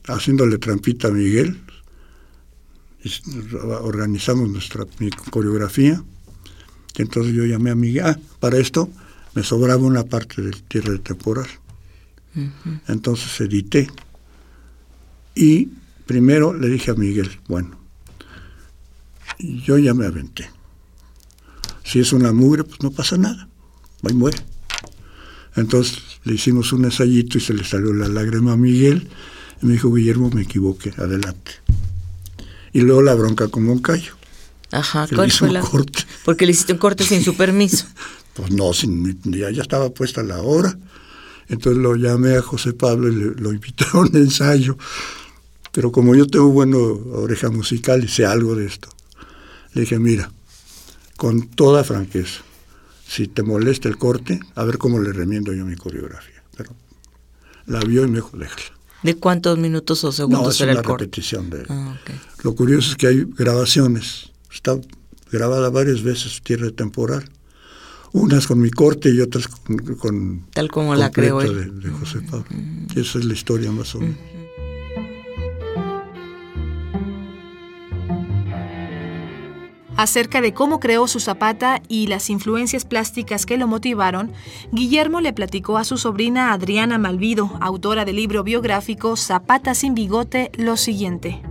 haciéndole 0.07 0.57
trampita 0.57 1.09
a 1.09 1.11
Miguel, 1.11 1.61
organizamos 3.81 4.49
nuestra 4.49 4.85
coreografía. 5.29 6.03
Y 6.97 7.01
entonces 7.01 7.33
yo 7.33 7.45
llamé 7.45 7.71
a 7.71 7.75
Miguel. 7.75 8.03
Ah, 8.05 8.19
para 8.39 8.57
esto 8.57 8.89
me 9.33 9.43
sobraba 9.43 9.83
una 9.83 10.03
parte 10.03 10.41
del 10.41 10.63
tierra 10.63 10.97
temporal. 10.99 11.47
Entonces 12.87 13.39
edité. 13.41 13.89
Y 15.35 15.69
primero 16.05 16.53
le 16.53 16.69
dije 16.69 16.91
a 16.91 16.95
Miguel, 16.95 17.29
bueno, 17.47 17.77
yo 19.39 19.77
ya 19.77 19.93
me 19.93 20.05
aventé. 20.05 20.49
Si 21.83 21.99
es 21.99 22.13
una 22.13 22.31
mugre, 22.31 22.63
pues 22.63 22.81
no 22.81 22.91
pasa 22.91 23.17
nada. 23.17 23.47
Ahí 24.03 24.13
muere. 24.13 24.39
Entonces 25.55 26.01
le 26.23 26.35
hicimos 26.35 26.73
un 26.73 26.85
ensayito 26.85 27.37
y 27.37 27.41
se 27.41 27.53
le 27.53 27.63
salió 27.63 27.93
la 27.93 28.07
lágrima 28.07 28.53
a 28.53 28.57
Miguel. 28.57 29.07
Y 29.61 29.65
me 29.65 29.73
dijo, 29.73 29.93
Guillermo, 29.93 30.29
me 30.31 30.43
equivoqué, 30.43 30.93
adelante. 30.97 31.51
Y 32.73 32.81
luego 32.81 33.01
la 33.01 33.13
bronca 33.13 33.47
con 33.47 33.63
Moncayo. 33.63 34.13
Ajá, 34.71 35.07
¿cuál 35.13 35.31
fue 35.31 35.51
la... 35.51 35.61
corte. 35.61 35.99
Porque 36.25 36.45
le 36.45 36.51
hiciste 36.51 36.73
un 36.73 36.79
corte 36.79 37.03
sin 37.03 37.23
su 37.23 37.35
permiso. 37.35 37.85
pues 38.33 38.51
no, 38.51 38.73
sin, 38.73 39.21
ya, 39.23 39.49
ya 39.51 39.61
estaba 39.61 39.89
puesta 39.89 40.23
la 40.23 40.41
hora. 40.41 40.77
Entonces 41.47 41.81
lo 41.81 41.95
llamé 41.95 42.35
a 42.35 42.41
José 42.41 42.73
Pablo 42.73 43.07
y 43.07 43.39
lo 43.39 43.53
invité 43.53 43.85
a 43.93 43.99
un 43.99 44.15
ensayo. 44.15 44.77
Pero 45.71 45.91
como 45.91 46.15
yo 46.15 46.25
tengo 46.27 46.49
buena 46.49 46.77
oreja 46.77 47.49
musical 47.49 48.03
y 48.03 48.07
sé 48.07 48.25
algo 48.25 48.55
de 48.55 48.65
esto, 48.65 48.89
le 49.73 49.81
dije, 49.81 49.99
mira, 49.99 50.31
con 51.17 51.47
toda 51.49 51.83
franqueza, 51.83 52.41
si 53.07 53.27
te 53.27 53.43
molesta 53.43 53.87
el 53.87 53.97
corte, 53.97 54.39
a 54.55 54.63
ver 54.63 54.77
cómo 54.77 54.99
le 54.99 55.13
remiendo 55.13 55.53
yo 55.53 55.65
mi 55.65 55.75
coreografía. 55.75 56.43
Pero 56.57 56.71
la 57.67 57.79
vio 57.79 58.03
y 58.03 58.07
me 58.07 58.15
dijo, 58.15 58.37
déjala. 58.37 58.75
¿De 59.03 59.15
cuántos 59.15 59.57
minutos 59.59 60.03
o 60.03 60.11
segundos 60.11 60.41
no, 60.41 60.49
es 60.49 60.61
una 60.61 60.81
repetición 60.81 61.49
de 61.51 61.63
ah, 61.69 61.95
Lo 62.41 62.55
curioso 62.55 62.91
es 62.91 62.97
que 62.97 63.07
hay 63.07 63.23
grabaciones. 63.23 64.31
Está 64.51 64.79
grabada 65.31 65.69
varias 65.69 66.01
veces 66.01 66.41
Tierra 66.41 66.71
Temporal. 66.71 67.29
Unas 68.13 68.47
con 68.47 68.59
mi 68.59 68.71
corte 68.71 69.09
y 69.11 69.19
otras 69.19 69.47
con... 69.47 70.45
Tal 70.53 70.71
como 70.71 70.95
la 70.95 71.11
creo 71.11 71.39
de, 71.39 71.65
de, 71.65 71.89
José 71.89 72.21
Pablo. 72.21 72.45
Y 72.95 72.99
esa 72.99 73.19
es 73.19 73.25
la 73.25 73.33
historia 73.33 73.71
más 73.71 73.93
o 73.93 73.99
menos. 73.99 74.17
Acerca 79.97 80.41
de 80.41 80.53
cómo 80.53 80.81
creó 80.81 81.07
su 81.07 81.21
zapata 81.21 81.81
y 81.87 82.07
las 82.07 82.29
influencias 82.29 82.83
plásticas 82.83 83.45
que 83.45 83.57
lo 83.57 83.65
motivaron, 83.65 84.33
Guillermo 84.73 85.21
le 85.21 85.31
platicó 85.31 85.77
a 85.77 85.85
su 85.85 85.97
sobrina 85.97 86.51
Adriana 86.51 86.97
Malvido, 86.97 87.57
autora 87.61 88.03
del 88.03 88.17
libro 88.17 88.43
biográfico 88.43 89.15
Zapata 89.15 89.73
sin 89.73 89.95
bigote, 89.95 90.51
lo 90.57 90.75
siguiente. 90.75 91.41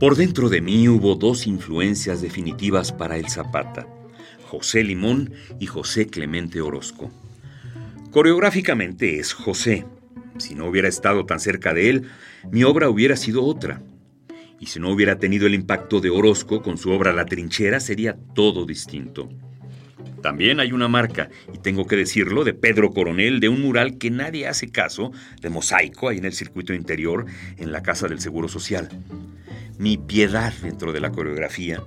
Por 0.00 0.16
dentro 0.16 0.48
de 0.48 0.62
mí 0.62 0.88
hubo 0.88 1.16
dos 1.16 1.46
influencias 1.46 2.22
definitivas 2.22 2.92
para 2.92 3.18
el 3.18 3.28
zapata, 3.28 3.86
José 4.48 4.84
Limón 4.84 5.34
y 5.60 5.66
José 5.66 6.06
Clemente 6.06 6.62
Orozco. 6.62 7.10
Coreográficamente 8.10 9.18
es 9.18 9.34
José. 9.34 9.84
Si 10.38 10.54
no 10.54 10.66
hubiera 10.66 10.88
estado 10.88 11.26
tan 11.26 11.40
cerca 11.40 11.74
de 11.74 11.90
él, 11.90 12.08
mi 12.50 12.64
obra 12.64 12.88
hubiera 12.88 13.16
sido 13.16 13.44
otra 13.44 13.82
y 14.64 14.66
si 14.66 14.80
no 14.80 14.88
hubiera 14.88 15.18
tenido 15.18 15.46
el 15.46 15.52
impacto 15.52 16.00
de 16.00 16.08
Orozco 16.08 16.62
con 16.62 16.78
su 16.78 16.90
obra 16.90 17.12
La 17.12 17.26
Trinchera, 17.26 17.80
sería 17.80 18.16
todo 18.34 18.64
distinto. 18.64 19.28
También 20.22 20.58
hay 20.58 20.72
una 20.72 20.88
marca, 20.88 21.28
y 21.52 21.58
tengo 21.58 21.86
que 21.86 21.96
decirlo, 21.96 22.44
de 22.44 22.54
Pedro 22.54 22.90
Coronel, 22.92 23.40
de 23.40 23.50
un 23.50 23.60
mural 23.60 23.98
que 23.98 24.10
nadie 24.10 24.48
hace 24.48 24.70
caso, 24.70 25.12
de 25.42 25.50
mosaico 25.50 26.08
ahí 26.08 26.16
en 26.16 26.24
el 26.24 26.32
circuito 26.32 26.72
interior, 26.72 27.26
en 27.58 27.72
la 27.72 27.82
Casa 27.82 28.08
del 28.08 28.20
Seguro 28.20 28.48
Social. 28.48 28.88
Mi 29.78 29.98
piedad 29.98 30.54
dentro 30.62 30.94
de 30.94 31.00
la 31.00 31.12
coreografía, 31.12 31.82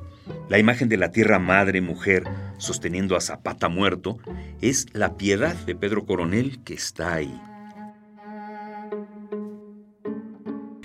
la 0.47 0.59
imagen 0.59 0.87
de 0.87 0.97
la 0.97 1.09
tierra 1.09 1.39
madre 1.39 1.81
mujer 1.81 2.25
sosteniendo 2.59 3.15
a 3.15 3.21
Zapata 3.21 3.69
muerto, 3.69 4.19
es 4.61 4.85
la 4.93 5.17
piedad 5.17 5.55
de 5.65 5.73
Pedro 5.73 6.05
Coronel 6.05 6.59
que 6.63 6.75
está 6.75 7.15
ahí. 7.15 7.41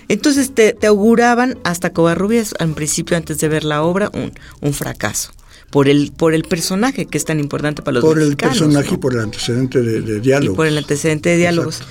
Entonces 0.07 0.53
te, 0.53 0.75
auguraban 0.85 1.57
hasta 1.63 1.91
Covarrubias, 1.91 2.53
al 2.59 2.73
principio, 2.73 3.17
antes 3.17 3.39
de 3.39 3.47
ver 3.47 3.63
la 3.63 3.83
obra, 3.83 4.09
un, 4.13 4.31
un 4.61 4.73
fracaso. 4.73 5.31
Por 5.69 5.89
el, 5.89 6.11
por 6.11 6.35
el 6.35 6.43
personaje 6.43 7.07
que 7.07 7.17
es 7.17 7.25
tan 7.25 7.39
importante 7.39 7.81
para 7.81 7.95
los 7.95 8.03
Por 8.03 8.21
el 8.21 8.37
personaje 8.37 8.93
y 8.93 8.97
por 8.97 9.13
el 9.13 9.21
antecedente 9.21 9.81
de, 9.81 10.19
diálogos. 10.19 10.53
Y 10.53 10.55
por 10.55 10.67
el 10.67 10.77
antecedente 10.77 11.29
de 11.29 11.37
diálogos. 11.37 11.81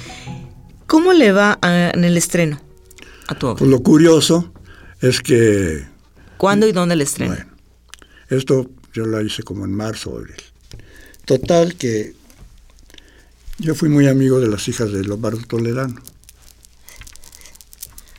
¿Cómo 0.86 1.12
le 1.12 1.32
va 1.32 1.58
en 1.62 2.04
el 2.04 2.16
estreno 2.16 2.60
a 3.26 3.34
tu 3.34 3.48
obra? 3.48 3.58
Pues 3.58 3.70
lo 3.70 3.82
curioso 3.82 4.52
es 5.00 5.20
que... 5.20 5.84
¿Cuándo 6.36 6.68
y 6.68 6.72
dónde 6.72 6.94
el 6.94 7.00
estreno? 7.00 7.34
Bueno, 7.34 7.50
esto 8.28 8.70
yo 8.92 9.06
lo 9.06 9.20
hice 9.20 9.42
como 9.42 9.64
en 9.64 9.74
marzo 9.74 10.10
o 10.10 10.18
abril. 10.18 10.36
Total 11.24 11.74
que 11.74 12.14
yo 13.58 13.74
fui 13.74 13.88
muy 13.88 14.06
amigo 14.06 14.40
de 14.40 14.48
las 14.48 14.68
hijas 14.68 14.92
de 14.92 15.04
Lombardo 15.04 15.40
Toledano. 15.46 16.00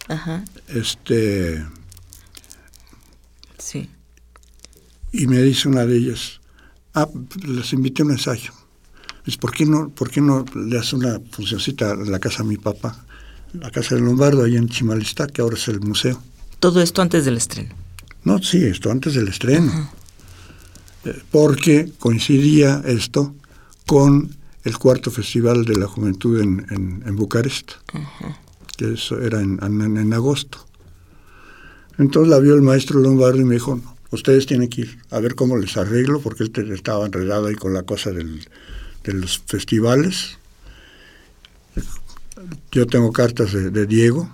Ajá. 0.07 0.43
Este. 0.67 1.65
Sí. 3.57 3.89
Y 5.11 5.27
me 5.27 5.41
dice 5.41 5.69
una 5.69 5.85
de 5.85 5.97
ellas, 5.97 6.41
ah, 6.93 7.07
les 7.45 7.71
invité 7.73 8.01
a 8.01 8.05
un 8.05 8.11
ensayo. 8.11 8.51
Dice, 9.25 9.37
¿por 9.37 9.53
qué 9.53 9.65
no, 9.65 9.89
por 9.89 10.09
qué 10.09 10.19
no 10.21 10.43
le 10.55 10.77
hace 10.77 10.95
una 10.95 11.19
funcioncita 11.31 11.91
en 11.91 12.11
la 12.11 12.19
casa 12.19 12.43
de 12.43 12.49
mi 12.49 12.57
papá? 12.57 13.05
La 13.53 13.69
casa 13.69 13.95
de 13.95 14.01
Lombardo, 14.01 14.43
ahí 14.43 14.57
en 14.57 14.67
Chimalistá, 14.67 15.27
que 15.27 15.41
ahora 15.41 15.55
es 15.55 15.67
el 15.67 15.79
museo. 15.79 16.21
Todo 16.59 16.81
esto 16.81 17.01
antes 17.01 17.23
del 17.23 17.37
estreno. 17.37 17.73
No, 18.23 18.41
sí, 18.41 18.63
esto 18.63 18.89
antes 18.89 19.13
del 19.13 19.27
estreno. 19.27 19.89
eh, 21.05 21.21
porque 21.31 21.91
coincidía 21.99 22.81
esto 22.85 23.35
con 23.85 24.35
el 24.63 24.77
cuarto 24.77 25.11
festival 25.11 25.65
de 25.65 25.75
la 25.75 25.87
juventud 25.87 26.41
en, 26.41 26.65
en, 27.05 27.15
Bucarest, 27.15 27.73
que 28.77 28.93
eso 28.93 29.19
era 29.21 29.39
en, 29.41 29.59
en, 29.61 30.13
agosto. 30.13 30.65
Entonces 31.97 32.29
la 32.29 32.39
vio 32.39 32.55
el 32.55 32.61
maestro 32.61 32.99
Lombardo 32.99 33.39
y 33.39 33.45
me 33.45 33.55
dijo, 33.55 33.79
ustedes 34.11 34.45
tienen 34.45 34.69
que 34.69 34.81
ir 34.81 34.97
a 35.11 35.19
ver 35.19 35.35
cómo 35.35 35.57
les 35.57 35.77
arreglo, 35.77 36.19
porque 36.19 36.43
él 36.43 36.71
estaba 36.71 37.05
enredado 37.05 37.47
ahí 37.47 37.55
con 37.55 37.73
la 37.73 37.83
cosa 37.83 38.11
del, 38.11 38.47
de 39.03 39.13
los 39.13 39.39
festivales. 39.45 40.37
Yo 42.71 42.87
tengo 42.87 43.11
cartas 43.11 43.53
de, 43.53 43.85
Diego 43.85 44.33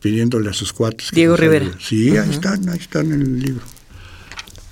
pidiéndole 0.00 0.50
a 0.50 0.52
sus 0.52 0.72
cuates. 0.72 1.10
Diego 1.12 1.36
Rivera. 1.36 1.70
Sí, 1.78 2.16
ahí 2.16 2.30
están, 2.30 2.68
ahí 2.68 2.78
están 2.78 3.12
en 3.12 3.20
el 3.20 3.38
libro. 3.38 3.62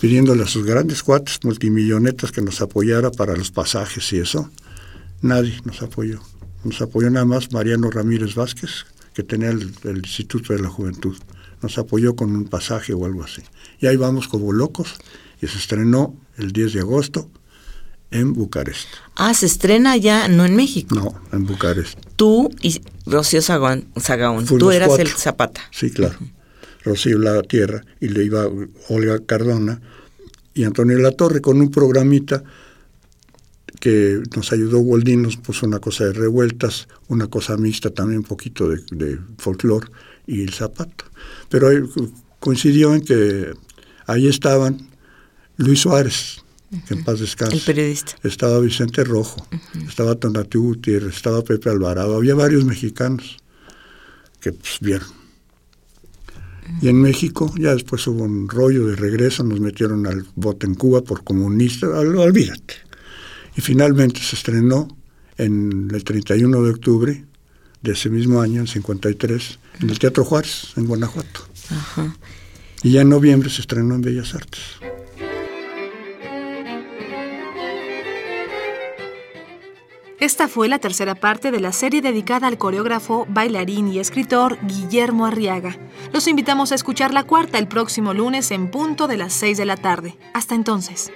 Pidiéndole 0.01 0.43
a 0.43 0.47
sus 0.47 0.65
grandes 0.65 1.03
cuates 1.03 1.39
multimillonetas 1.43 2.33
que 2.33 2.41
nos 2.41 2.61
apoyara 2.61 3.11
para 3.11 3.37
los 3.37 3.51
pasajes 3.51 4.13
y 4.13 4.19
eso. 4.19 4.51
Nadie 5.21 5.61
nos 5.65 5.83
apoyó. 5.83 6.21
Nos 6.69 6.83
apoyó 6.83 7.09
nada 7.09 7.25
más 7.25 7.51
Mariano 7.51 7.91
Ramírez 7.91 8.35
Vázquez, 8.35 8.85
que 9.15 9.23
tenía 9.23 9.49
el, 9.49 9.73
Instituto 9.85 10.53
de 10.53 10.61
la 10.61 10.69
Juventud. 10.69 11.17
Nos 11.63 11.79
apoyó 11.79 12.15
con 12.15 12.37
un 12.37 12.45
pasaje 12.45 12.93
o 12.93 13.07
algo 13.07 13.25
así. 13.25 13.41
Y 13.81 13.87
ahí 13.87 13.97
vamos 13.97 14.29
como 14.29 14.53
locos. 14.53 14.97
Y 15.41 15.47
se 15.47 15.57
estrenó 15.57 16.15
el 16.37 16.53
10 16.53 16.75
de 16.75 16.81
agosto 16.81 17.31
en 18.11 18.35
Bucarest. 18.35 18.87
Ah, 19.17 19.33
se 19.33 19.47
estrena 19.47 19.97
ya, 19.97 20.29
no 20.29 20.45
en 20.45 20.57
México. 20.57 20.95
No, 20.95 21.15
en 21.33 21.47
Bucarest. 21.47 21.99
Tú 22.17 22.51
y 22.61 22.83
Rocío 23.07 23.41
Sagaón. 23.41 23.87
Tú 24.59 24.71
eras 24.71 24.99
el 24.99 25.09
Zapata. 25.09 25.63
Sí, 25.71 25.91
claro. 25.91 26.19
Rocío 26.85 27.19
La 27.19 27.41
Tierra 27.43 27.83
y 27.99 28.09
le 28.09 28.25
iba 28.25 28.47
Olga 28.91 29.21
Cardona 29.25 29.81
y 30.53 30.65
Antonio 30.65 30.99
La 30.99 31.13
Torre 31.13 31.41
con 31.41 31.63
un 31.63 31.71
programita 31.71 32.45
que 33.81 34.23
nos 34.35 34.53
ayudó 34.53 34.79
Waldín, 34.81 35.23
nos 35.23 35.37
puso 35.37 35.67
una 35.67 35.79
cosa 35.79 36.05
de 36.05 36.13
revueltas, 36.13 36.89
una 37.09 37.27
cosa 37.27 37.57
mixta 37.57 37.91
también, 37.91 38.21
un 38.21 38.25
poquito 38.25 38.69
de, 38.69 38.83
de 38.91 39.19
folclore 39.39 39.89
y 40.27 40.43
el 40.43 40.53
zapato. 40.53 41.05
Pero 41.49 41.69
coincidió 42.41 42.95
en 42.95 43.03
que 43.03 43.53
ahí 44.07 44.29
estaban 44.29 44.89
Luis 45.57 45.81
Suárez, 45.81 46.45
que 46.87 46.95
en 46.95 47.05
paz 47.05 47.21
descanse. 47.21 47.57
El 47.57 47.63
periodista. 47.63 48.15
Estaba 48.23 48.61
Vicente 48.61 49.05
Rojo, 49.05 49.47
estaba 49.87 50.15
Tonatiuh 50.15 50.63
Gutiérrez, 50.63 51.17
estaba 51.17 51.43
Pepe 51.43 51.71
Alvarado, 51.71 52.17
había 52.17 52.35
varios 52.35 52.65
mexicanos 52.65 53.37
que 54.41 54.53
pues, 54.53 54.79
vieron. 54.81 55.09
Y 56.83 56.89
en 56.89 57.01
México 57.01 57.53
ya 57.59 57.73
después 57.73 58.07
hubo 58.07 58.25
un 58.25 58.49
rollo 58.49 58.87
de 58.87 58.97
regreso, 58.97 59.43
nos 59.43 59.59
metieron 59.59 60.07
al 60.07 60.27
bote 60.35 60.67
en 60.67 60.75
Cuba 60.75 61.01
por 61.01 61.25
comunista, 61.25 61.89
olvídate. 61.89 62.88
Y 63.59 63.61
finalmente 63.61 64.21
se 64.21 64.37
estrenó 64.37 64.87
en 65.37 65.91
el 65.93 66.05
31 66.05 66.63
de 66.63 66.71
octubre 66.71 67.25
de 67.83 67.93
ese 67.93 68.09
mismo 68.09 68.41
año, 68.41 68.61
en 68.61 68.69
53, 68.69 69.59
en 69.81 69.91
el 69.91 69.99
Teatro 69.99 70.25
Juárez, 70.25 70.75
en 70.77 70.87
Guanajuato. 70.87 71.41
Y 72.85 72.93
ya 72.93 73.01
en 73.01 73.09
noviembre 73.09 73.51
se 73.51 73.63
estrenó 73.63 73.97
en 73.97 74.03
Bellas 74.03 74.33
Artes. 74.37 74.61
Esta 80.21 80.47
fue 80.47 80.69
la 80.69 80.79
tercera 80.79 81.17
parte 81.17 81.51
de 81.51 81.59
la 81.59 81.73
serie 81.73 82.01
dedicada 82.01 82.47
al 82.47 82.59
coreógrafo, 82.59 83.27
bailarín 83.29 83.89
y 83.89 83.99
escritor 83.99 84.57
Guillermo 84.69 85.27
Arriaga. 85.27 85.77
Los 86.13 86.29
invitamos 86.29 86.71
a 86.71 86.77
escuchar 86.77 87.13
la 87.13 87.25
cuarta 87.25 87.59
el 87.59 87.67
próximo 87.67 88.15
lunes 88.15 88.53
en 88.53 88.71
punto 88.71 89.09
de 89.09 89.17
las 89.17 89.33
6 89.33 89.59
de 89.59 89.65
la 89.65 89.77
tarde. 89.77 90.17
Hasta 90.33 90.55
entonces. 90.55 91.11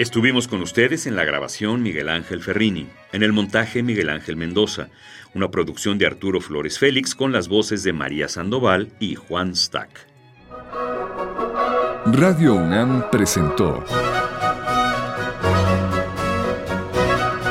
Estuvimos 0.00 0.48
con 0.48 0.62
ustedes 0.62 1.06
en 1.06 1.14
la 1.14 1.26
grabación 1.26 1.82
Miguel 1.82 2.08
Ángel 2.08 2.40
Ferrini, 2.40 2.88
en 3.12 3.22
el 3.22 3.34
montaje 3.34 3.82
Miguel 3.82 4.08
Ángel 4.08 4.34
Mendoza, 4.34 4.88
una 5.34 5.50
producción 5.50 5.98
de 5.98 6.06
Arturo 6.06 6.40
Flores 6.40 6.78
Félix 6.78 7.14
con 7.14 7.32
las 7.32 7.48
voces 7.48 7.82
de 7.82 7.92
María 7.92 8.26
Sandoval 8.26 8.88
y 8.98 9.14
Juan 9.14 9.54
Stack. 9.54 9.90
Radio 12.06 12.54
UNAM 12.54 13.10
presentó 13.10 13.84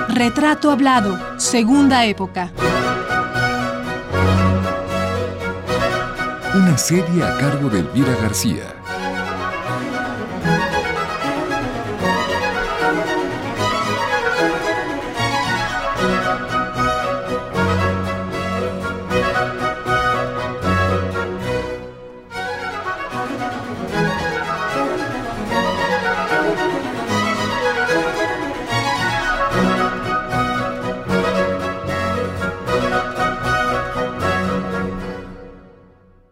Retrato 0.08 0.72
Hablado, 0.72 1.40
Segunda 1.40 2.04
Época. 2.08 2.52
Una 6.56 6.76
serie 6.80 7.24
a 7.24 7.38
cargo 7.38 7.70
de 7.70 7.82
Elvira 7.82 8.16
García. 8.16 8.79